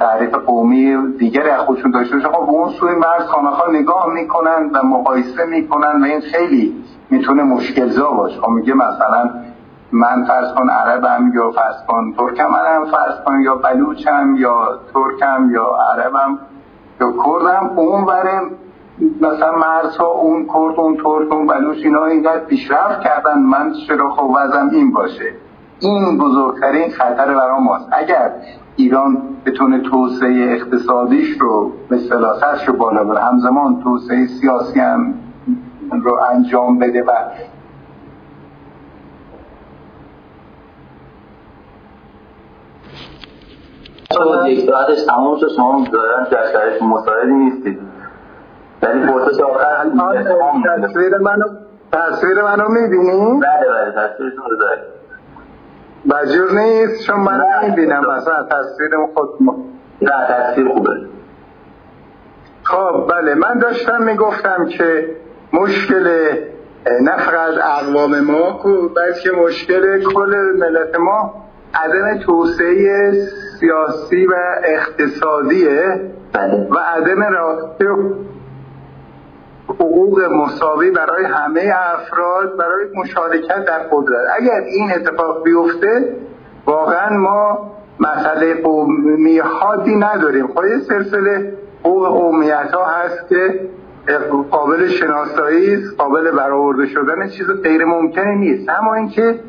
[0.00, 4.86] تعریف قومی دیگر از خودشون داشته باشه خب اون سوی مرز خانه نگاه می‌کنن و
[4.86, 8.40] مقایسه می‌کنن و این خیلی می‌تونه مشکلزا باشه.
[8.40, 9.30] خب میگه مثلا
[9.92, 15.50] من فرض کن عربم یا فرض کن ترکم منم فرض کن یا بلوچم یا ترکم
[15.50, 16.38] یا عربم
[17.00, 17.70] یا کردم.
[17.76, 18.50] اون برم
[19.20, 24.30] مثلا مرزها اون کرد اون ترک اون بلوچ اینا اینقدر پیشرفت کردن من چرا خب
[24.36, 25.34] وزم این باشه.
[25.80, 27.88] این بزرگترین خطر برای ماست.
[27.92, 28.30] اگر
[28.76, 35.14] ایران بتونه توسعه اقتصادیش رو به سلاست رو بالا بره همزمان توسعه سیاسی هم
[36.02, 37.12] رو انجام بده و
[44.48, 47.78] یک ساعتش تمام شد شما دارن در شرایط مساعدی نیستید.
[48.82, 49.90] ولی پرسش آخر
[50.82, 51.44] تصویر منو
[51.92, 54.97] تصویر منو می‌بینی؟ بله بله تصویرتون رو دارید
[56.10, 58.00] بجور نیست چون من نمی‌بینم.
[58.00, 59.56] مثلا تصویر خود ما
[60.02, 60.90] نه تصویر خوبه.
[62.62, 63.34] خب بله.
[63.34, 65.16] من داشتم می‌گفتم که
[65.52, 66.28] مشکل
[67.02, 68.60] نه فقط اقوام ما
[68.96, 71.34] بلکه مشکل کل ملت ما
[71.74, 73.12] عدم توسعه
[73.60, 74.34] سیاسی و
[74.64, 76.68] اقتصادیه بله.
[76.70, 77.84] و عدم رابطه
[79.68, 84.26] حقوق مساوی برای همه افراد برای مشارکت در قدرت.
[84.40, 86.16] اگر این اتفاق بیفته
[86.66, 90.46] واقعا ما مسئله قومی حادی نداریم.
[90.46, 93.68] خب یه سلسله حقوق قومیت ها هست که
[94.50, 98.68] قابل شناسایی است قابل برآورده شدن چیز غیر ممکنی نیست.
[98.68, 99.40] اما اینکه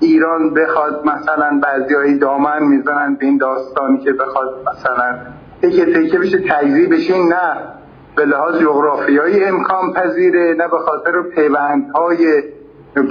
[0.00, 5.18] ایران بخواد مثلا بعضی دامن می‌زنن به این داستانی که بخواد مثلا
[5.62, 7.79] تکه تکه بشه تجزیه بشه نه.
[8.16, 12.42] به لحاظ جغرافیایی امکان پذیره نه به خاطر پیوندهای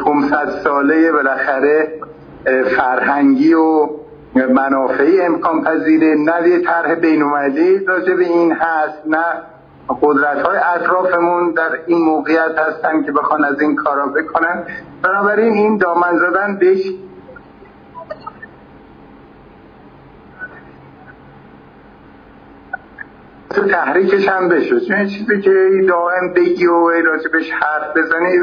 [0.06, 2.00] 500 ساله بالاخره
[2.78, 3.90] فرهنگی و
[4.36, 6.16] منافعی امکان پذیره.
[6.16, 9.24] نه یه طرح بینومدی راجع به این هست نه
[10.02, 14.64] قدرت های اطرافمون در این موقعیت هستن که بخوان از این کارا بکنن.
[15.04, 16.94] بنابراین این دامن زدن بهش
[23.60, 26.86] تو تحریکش هم بشه چون چیزی که دائم بگی و
[27.34, 28.38] بهش حرف بزنی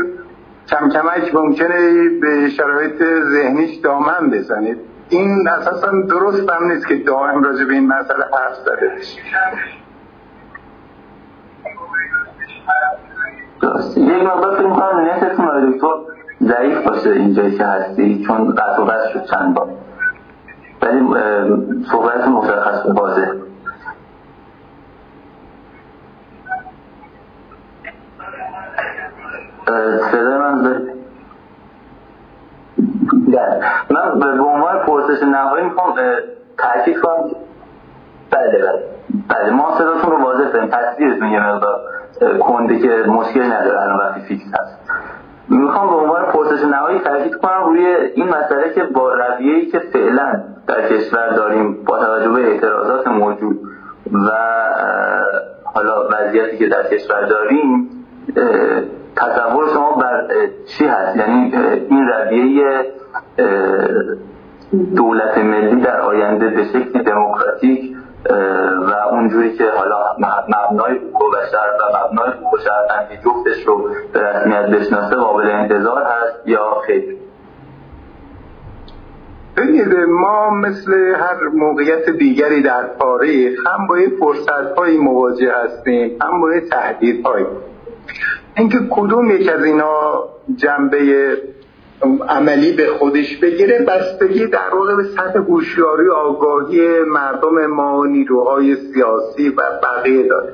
[0.69, 3.03] کم کمک ممکنه به شرایط
[3.33, 4.77] ذهنیش دامن بزنید
[5.09, 8.93] این اساسا درست هم نیست که دائم راجع به این مسئله حرف زده
[13.63, 15.89] درست یک مقدار فکر می‌کنم نتتون آقای دکتر
[16.43, 19.69] ضعیف باشه اینجایی که هستی چون قطع و شد چند بار.
[20.83, 21.01] ولی
[21.93, 23.46] صحبت مشخص و واضح.
[29.67, 30.81] صدای من
[33.91, 35.95] من به عنوان پرسش نهایی می‌خوام
[36.59, 37.31] تحکیف کنم
[38.31, 38.83] بله بله.
[39.29, 41.81] بله ما صداتون رو واضح داریم تصویرتون یه مقدار
[42.41, 44.91] کنده که مشکل نداره الان وقتی فیکس هست.
[45.49, 50.43] می‌خوام به عنوان پرسش نهایی تاکید کنم روی این مسئله که با رویه‌ای که فعلا
[50.67, 53.61] در کشور داریم با توجه به اعتراضات موجود
[54.13, 54.31] و
[55.65, 57.91] حالا وضعیتی که در کشور داریم
[59.17, 60.29] تصور شما بر
[60.67, 61.55] چی هست یعنی
[61.91, 62.93] این رویه
[64.97, 67.97] دولت ملی در آینده به شکل دموکراتیک
[68.81, 69.97] و اونجوری که حالا
[70.49, 76.49] مبنای حقوق بشر و مبنای حقوق شهروندی جفتش رو به رسمیت بشناسه قابل انتظار هست
[76.49, 77.17] یا خیر
[79.57, 86.41] ببینید ما مثل هر موقعیت دیگری در تاریخ هم با فرصت هایی مواجه هستیم هم
[86.41, 87.47] با تهدید هایی
[88.57, 90.25] اینکه کدوم یک از اینا
[90.57, 91.37] جنبه
[92.29, 98.77] عملی به خودش بگیره بستگی در واقع به سطح هوشیاری آگاهی مردم ما و نیروهای
[98.77, 100.53] سیاسی و بقیه داره.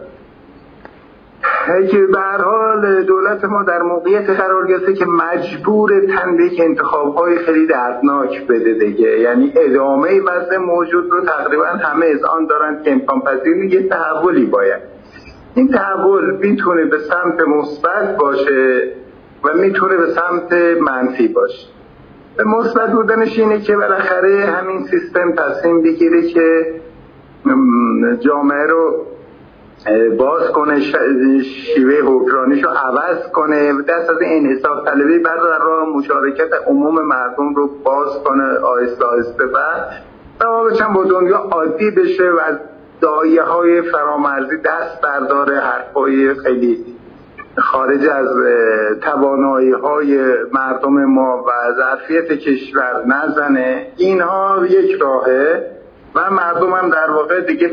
[1.90, 7.14] که به حال دولت ما در موقعیت قرار گرفته که مجبور تن به یک انتخاب
[7.14, 9.18] های خیلی دردناک بده دیگه.
[9.18, 14.46] یعنی ادامه وضع موجود رو تقریبا همه از آن دارن که امکان پذیر یه تحولی
[14.46, 14.91] باید.
[15.54, 18.92] این تحول می‌تونه به سمت مثبت باشه
[19.44, 21.68] و می‌تونه به سمت منفی باشه.
[22.36, 26.74] به مثبت بودنش اینه که بالاخره همین سیستم تصمیم بگیره که
[28.20, 29.06] جامعه رو
[30.18, 30.80] باز کنه
[31.40, 37.54] شیوه حکرانیش رو عوض کنه دست از انحصار طلبی بعد در راه مشارکت عموم مردم
[37.54, 39.58] رو باز کنه آهسته آهسته و
[40.40, 42.58] روابطش با دنیا عادی بشه و از
[43.02, 46.84] دایه های فرامرزی دست برداره حرفای خیلی
[47.58, 48.28] خارج از
[49.00, 53.86] توانایی های مردم ما و ظرفیت کشور نزنه.
[53.96, 55.66] اینها یک راهه
[56.14, 57.70] و مردم هم در واقع دیگه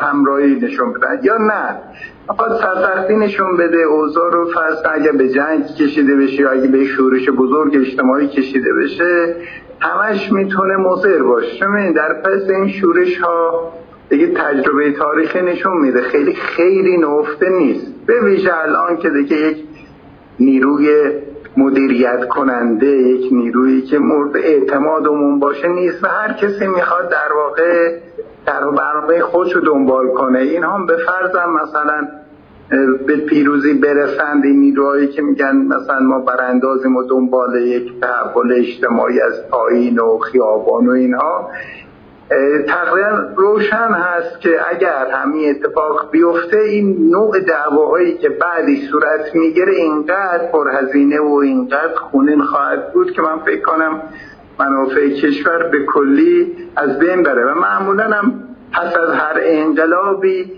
[0.00, 1.20] همراهی نشون بدن.
[1.22, 1.80] یا نه؟
[2.26, 6.84] فقط سرسختی نشون بده اوضاع رو فرض اگه به جنگ کشیده بشه یا اگه به
[6.84, 9.36] شورش بزرگ اجتماعی کشیده بشه
[9.80, 11.58] همش می‌تونه مضر باشه.
[11.58, 13.72] چون در پس این شورش ها
[14.08, 16.02] دیگه تجربه تاریخی نشون میده.
[16.02, 18.06] خیلی خیلی نفته نیست.
[18.06, 19.64] به ویژه الان که دیگه یک
[20.40, 21.10] نیروی
[21.56, 27.98] مدیریت کننده یک نیرویی که مورد اعتمادمون باشه نیست و هر کسی می‌خواد در واقع
[28.46, 30.38] در برنامه خودش رو دنبال کنه.
[30.38, 32.08] این هم به فرضم مثلا
[33.06, 39.20] به پیروزی برسند این نیروهایی که میگن مثلا ما براندازیم و دنبال یک تحول اجتماعی
[39.20, 41.50] از پایین و خیابان و اینها.
[42.66, 49.72] تقریبا روشن هست که اگر همین اتفاق بیفته این نوع دعواهایی که بعدی صورت می‌گیره
[49.72, 54.02] اینقدر پرهزینه و اینقدر خونین خواهد بود که من فکر کنم
[54.58, 57.52] منافع کشور به کلی از بین بره.
[57.52, 60.52] و معمولا هم پس از هر انقلابی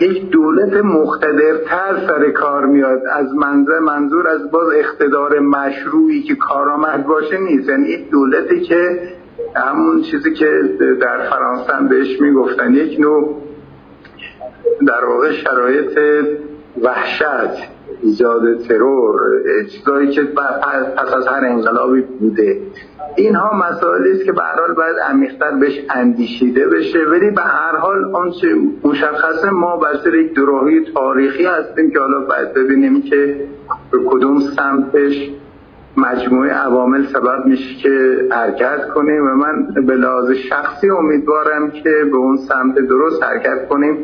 [0.00, 3.02] یک دولت مقتدرتر سر کار میاد.
[3.12, 7.68] از منظر منظور از باز اقتدار مشروعی که کارآمد باشه نیست.
[7.68, 9.00] یعنی دولتی که
[9.56, 10.60] همون چیزی که
[11.00, 12.74] در فرانسه بهش می‌گفتن.
[12.74, 13.42] یک نوع
[14.86, 15.98] در واقع شرایط
[16.82, 17.68] وحشت
[18.02, 19.20] ایجاد ترور
[19.68, 22.60] چیزایی که پس از هر انقلابی بوده.
[23.16, 26.98] اینها مسائلی است که به هر حال باید عمیق‌تر بهش اندیشیده بشه.
[26.98, 28.48] ولی به هر حال آنچه
[28.84, 33.46] مشخصه ما بر یک دراهی تاریخی هستیم که حالا باید ببینیم که
[33.90, 35.30] به کدوم سمتش
[36.04, 42.16] مجموعه عوامل سبب میشه که حرکت کنیم و من به لحاظ شخصی امیدوارم که به
[42.16, 43.98] اون سمت درست حرکت کنیم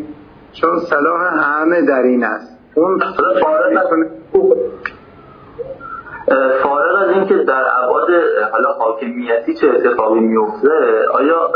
[0.53, 2.59] چون صلاح همه در این است.
[2.75, 3.01] اون
[6.63, 8.09] فارغ از اینکه در ابعاد
[8.53, 10.69] حالا حاکمیتی چه اتفاقی میفته
[11.15, 11.51] آیا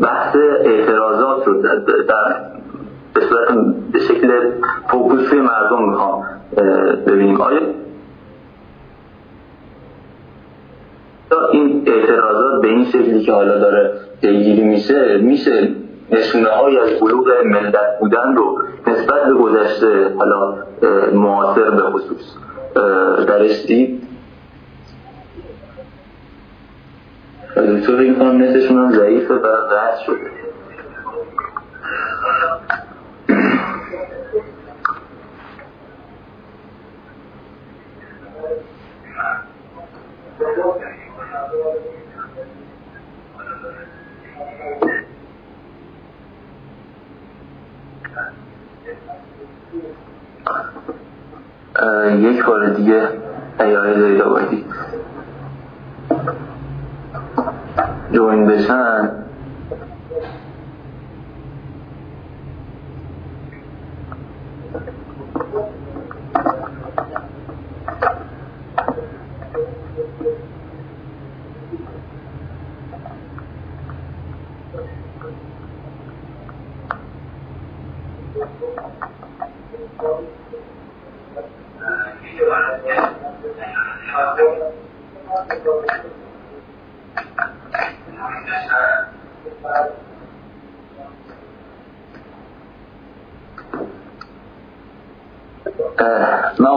[0.00, 1.78] بحث اعتراضات رو در
[3.92, 4.52] به شکل
[4.90, 6.24] فوکوسی مردم می‌خوام
[7.06, 7.40] ببینیم.
[7.40, 7.60] آیا
[11.52, 15.68] این اعتراضات به این شکلی که حالا داره پیگیری میشه میشه
[16.10, 20.54] نشونه های از بلوغ ملت بودن رو نسبت به گذشته حالا
[21.12, 22.34] معاصر به خصوص
[23.26, 24.02] درش دید
[27.56, 30.30] دکتر این کنم نتشون هم ضعیفه و قطع شده.
[52.18, 53.08] یک بار دیگه
[53.60, 54.64] ایاره دارید آبادی
[58.12, 59.10] جوین بشن.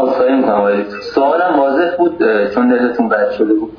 [0.02, 2.24] من اصلاحی می‌کنم ولی سوالم واضح بود
[2.56, 3.78] چون دلتون بد شده بود.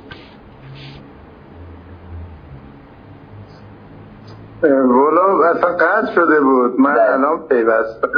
[4.62, 6.80] ولا اصلا قطع شده بود.
[6.80, 7.12] من بله.
[7.12, 8.08] الان پیوستم.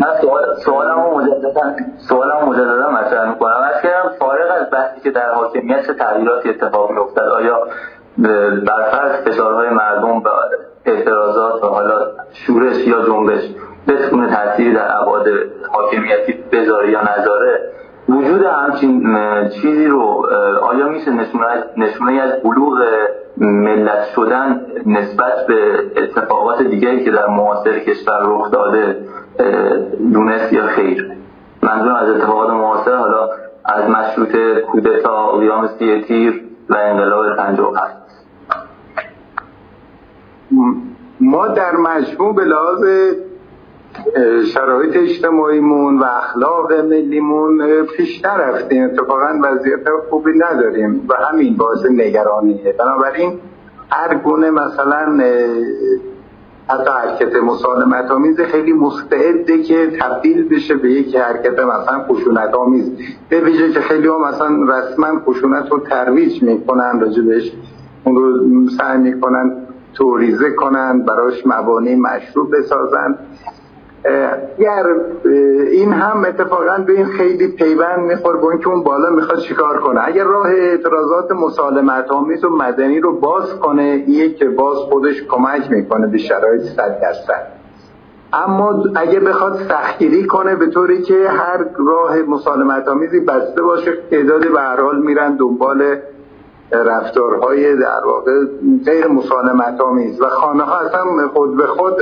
[0.00, 1.76] نه سوال سوالم رو مجددا
[2.08, 3.70] سوالم مجددا مطرح می‌کنم.
[3.74, 7.66] از کردم فارغ از بحثی که در حاکمیت چه تغییراتی اتفاق میافتد آیا
[8.66, 10.22] برفرض فشارهای مردم و
[10.84, 13.50] اعتراضات و حالا شورش یا جنبش
[13.88, 15.26] بتونه تاثیری در ابعاد
[15.72, 17.60] حاکمیتی بذاره یا نذاره
[18.08, 19.16] وجود همچین
[19.48, 20.26] چیزی رو
[20.62, 21.10] آیا میشه
[21.76, 22.82] نشونه از بلوغ
[23.36, 28.96] ملت شدن نسبت به اتفاقات دیگری که در معاصر کشور رخ داده
[30.12, 31.10] دونست یا خیر؟
[31.62, 33.30] منظورم از اتفاقات معاصر حالا
[33.64, 34.36] از مشروط
[34.72, 37.24] کودتا قیام سی تیر و انقلاب
[37.76, 38.26] هست
[41.20, 42.84] ما در مجموع به لحاظ
[44.54, 48.84] شرایط اجتماعیمون و اخلاق ملیمون پیشتر رفتیم.
[48.84, 52.74] اتفاقا وضعیت خوبی نداریم و همین باعث نگرانیه.
[52.78, 53.38] بنابراین
[53.90, 55.24] هر گونه مثلا
[56.68, 62.92] حتی حرکت مسالمت آمیز خیلی مستعده که تبدیل بشه به یک حرکت مثلا خشونت آمیز
[63.28, 67.52] به ویژه که خیلی ها مثلا رسما خشونت رو ترویج می‌کنن راجبش
[68.04, 69.56] اون رو سعی می‌کنن
[69.94, 73.18] توریزه کنن براش مبانی مشروع بسازن.
[74.04, 74.84] اگر
[75.70, 80.00] این هم اتفاقا به این خیلی پیوند میخور با اینکه اون بالا می‌خواد چیکار کنه.
[80.04, 85.70] اگر راه اعتراضات مسالمت آمیز و مدنی رو باز کنه یک که باز خودش کمک
[85.70, 87.46] می‌کنه به شرایط صد درصد.
[88.32, 94.52] اما اگه بخواد سختگیری کنه به طوری که هر راه مسالمت آمیزی بسته باشه تعداد
[94.52, 95.96] به هر حال میرن دنبال
[96.72, 98.32] رفتارهای در واقع
[98.84, 101.94] غیر مسالمت آمیز و خانه ها اصلا خود به خود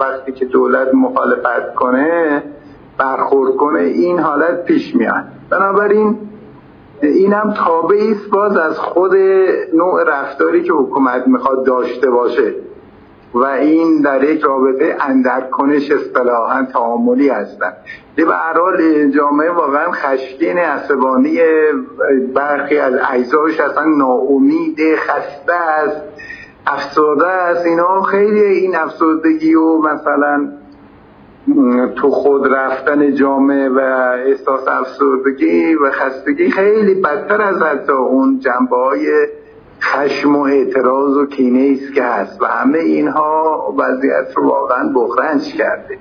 [0.00, 2.42] وقتی که دولت مخالفت کنه
[2.98, 5.24] برخورد کنه این حالت پیش میاد.
[5.50, 6.18] بنابراین
[7.02, 9.14] اینم تابعی است باز از خود
[9.74, 12.54] نوع رفتاری که حکومت می‌خواد داشته باشه.
[13.34, 17.76] و این در یک رابطه اندرکنش اصطلاحا تعاملی هستند.
[18.16, 21.38] به هر جامعه واقعا خشکین عصبانی
[22.34, 26.02] برخی از اجزاش اصلا ناامید خسته است
[26.66, 27.66] افسرده است.
[27.66, 30.48] اینا خیلی این افسردگی و مثلا
[31.96, 33.78] تو خود رفتن جامعه و
[34.26, 39.26] احساس افسردگی و خستگی خیلی بدتر از حتی اون جنبه های
[39.82, 45.54] خشم و اعتراض و کینه است که هست و همه اینها وضعیت رو واقعا بخرنج
[45.54, 45.98] کرده.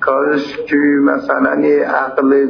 [0.00, 2.46] کارش که مثلا یه عقل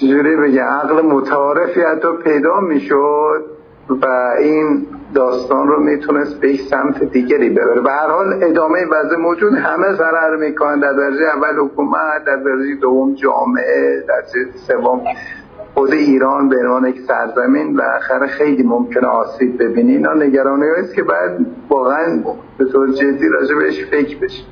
[0.00, 3.44] چجوری بگم عقل متعارفی حتی پیدا می‌شد
[3.88, 4.06] و
[4.38, 7.80] این داستان رو می‌تونست به سمت دیگری ببره.
[7.80, 10.80] به هر حال ادامه وضع موجود همه ضرر می‌کنن.
[10.80, 15.00] در درجه اول حکومت در درجه دوم جامعه در درجه سوم
[15.74, 19.92] خود ایران به عنوان یک سرزمین و آخر خیلی ممکنه آسیب ببینی.
[19.92, 22.22] اینا نگرانی است که بعد واقعا
[22.58, 24.44] به طور جدی راجع بهش فکر بشه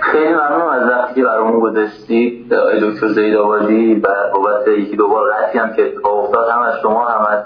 [0.00, 2.48] خیلی ممنون از وقتی که برامون گذاشتی.
[2.82, 6.48] دکتر زید آبادی و بابت یکی دو بار هم که افتاد.
[6.48, 7.44] هم از شما هم از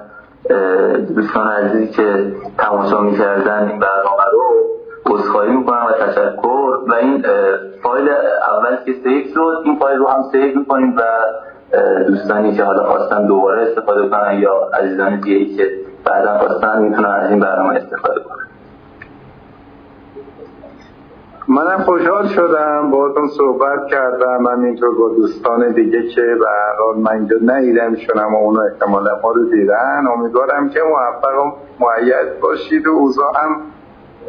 [1.15, 4.65] دوستان عزیزی که تماشا می‌کردن این برنامه رو.
[5.07, 6.79] عذرخواهی می‌کنم و تشکر.
[6.89, 7.25] و این
[7.83, 8.09] فایل
[8.57, 11.03] اول که سیف شد این فایل رو هم سیف می‌کنیم و
[12.07, 15.71] دوستانی که حالا خواستن دوباره استفاده کنن یا عزیزان دیگه که
[16.05, 18.45] بعدا خواستن می‌تونن از این برنامه استفاده کنن.
[21.49, 26.47] منم خوشحال شدم باهاتون صحبت کردم من اینطور با دوستان دیگه که به
[26.79, 30.05] حال من اینجا شونم و اونو احتمالا ما رو دیدن.
[30.17, 33.61] امیدوارم که موفق و معید باشید و اوضاع هم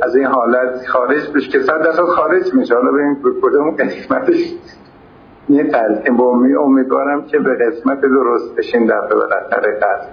[0.02, 2.76] از این حالت خارج بشه که صد درصد خارج میشه.
[2.76, 4.54] حالا ببین کدوم قسمتش
[5.50, 10.10] یه تلقیم با امیدوارم که به قسمت درست بشین دفعه بالاخره قصد.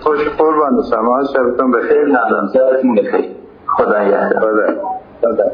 [0.00, 1.24] خوش قربان دوستان.
[1.32, 2.06] شبتون بخیر.
[2.06, 3.30] ندارم شبتون بخیر.
[3.66, 4.74] خدا یهدار
[5.20, 5.32] خدا.
[5.32, 5.44] خدا.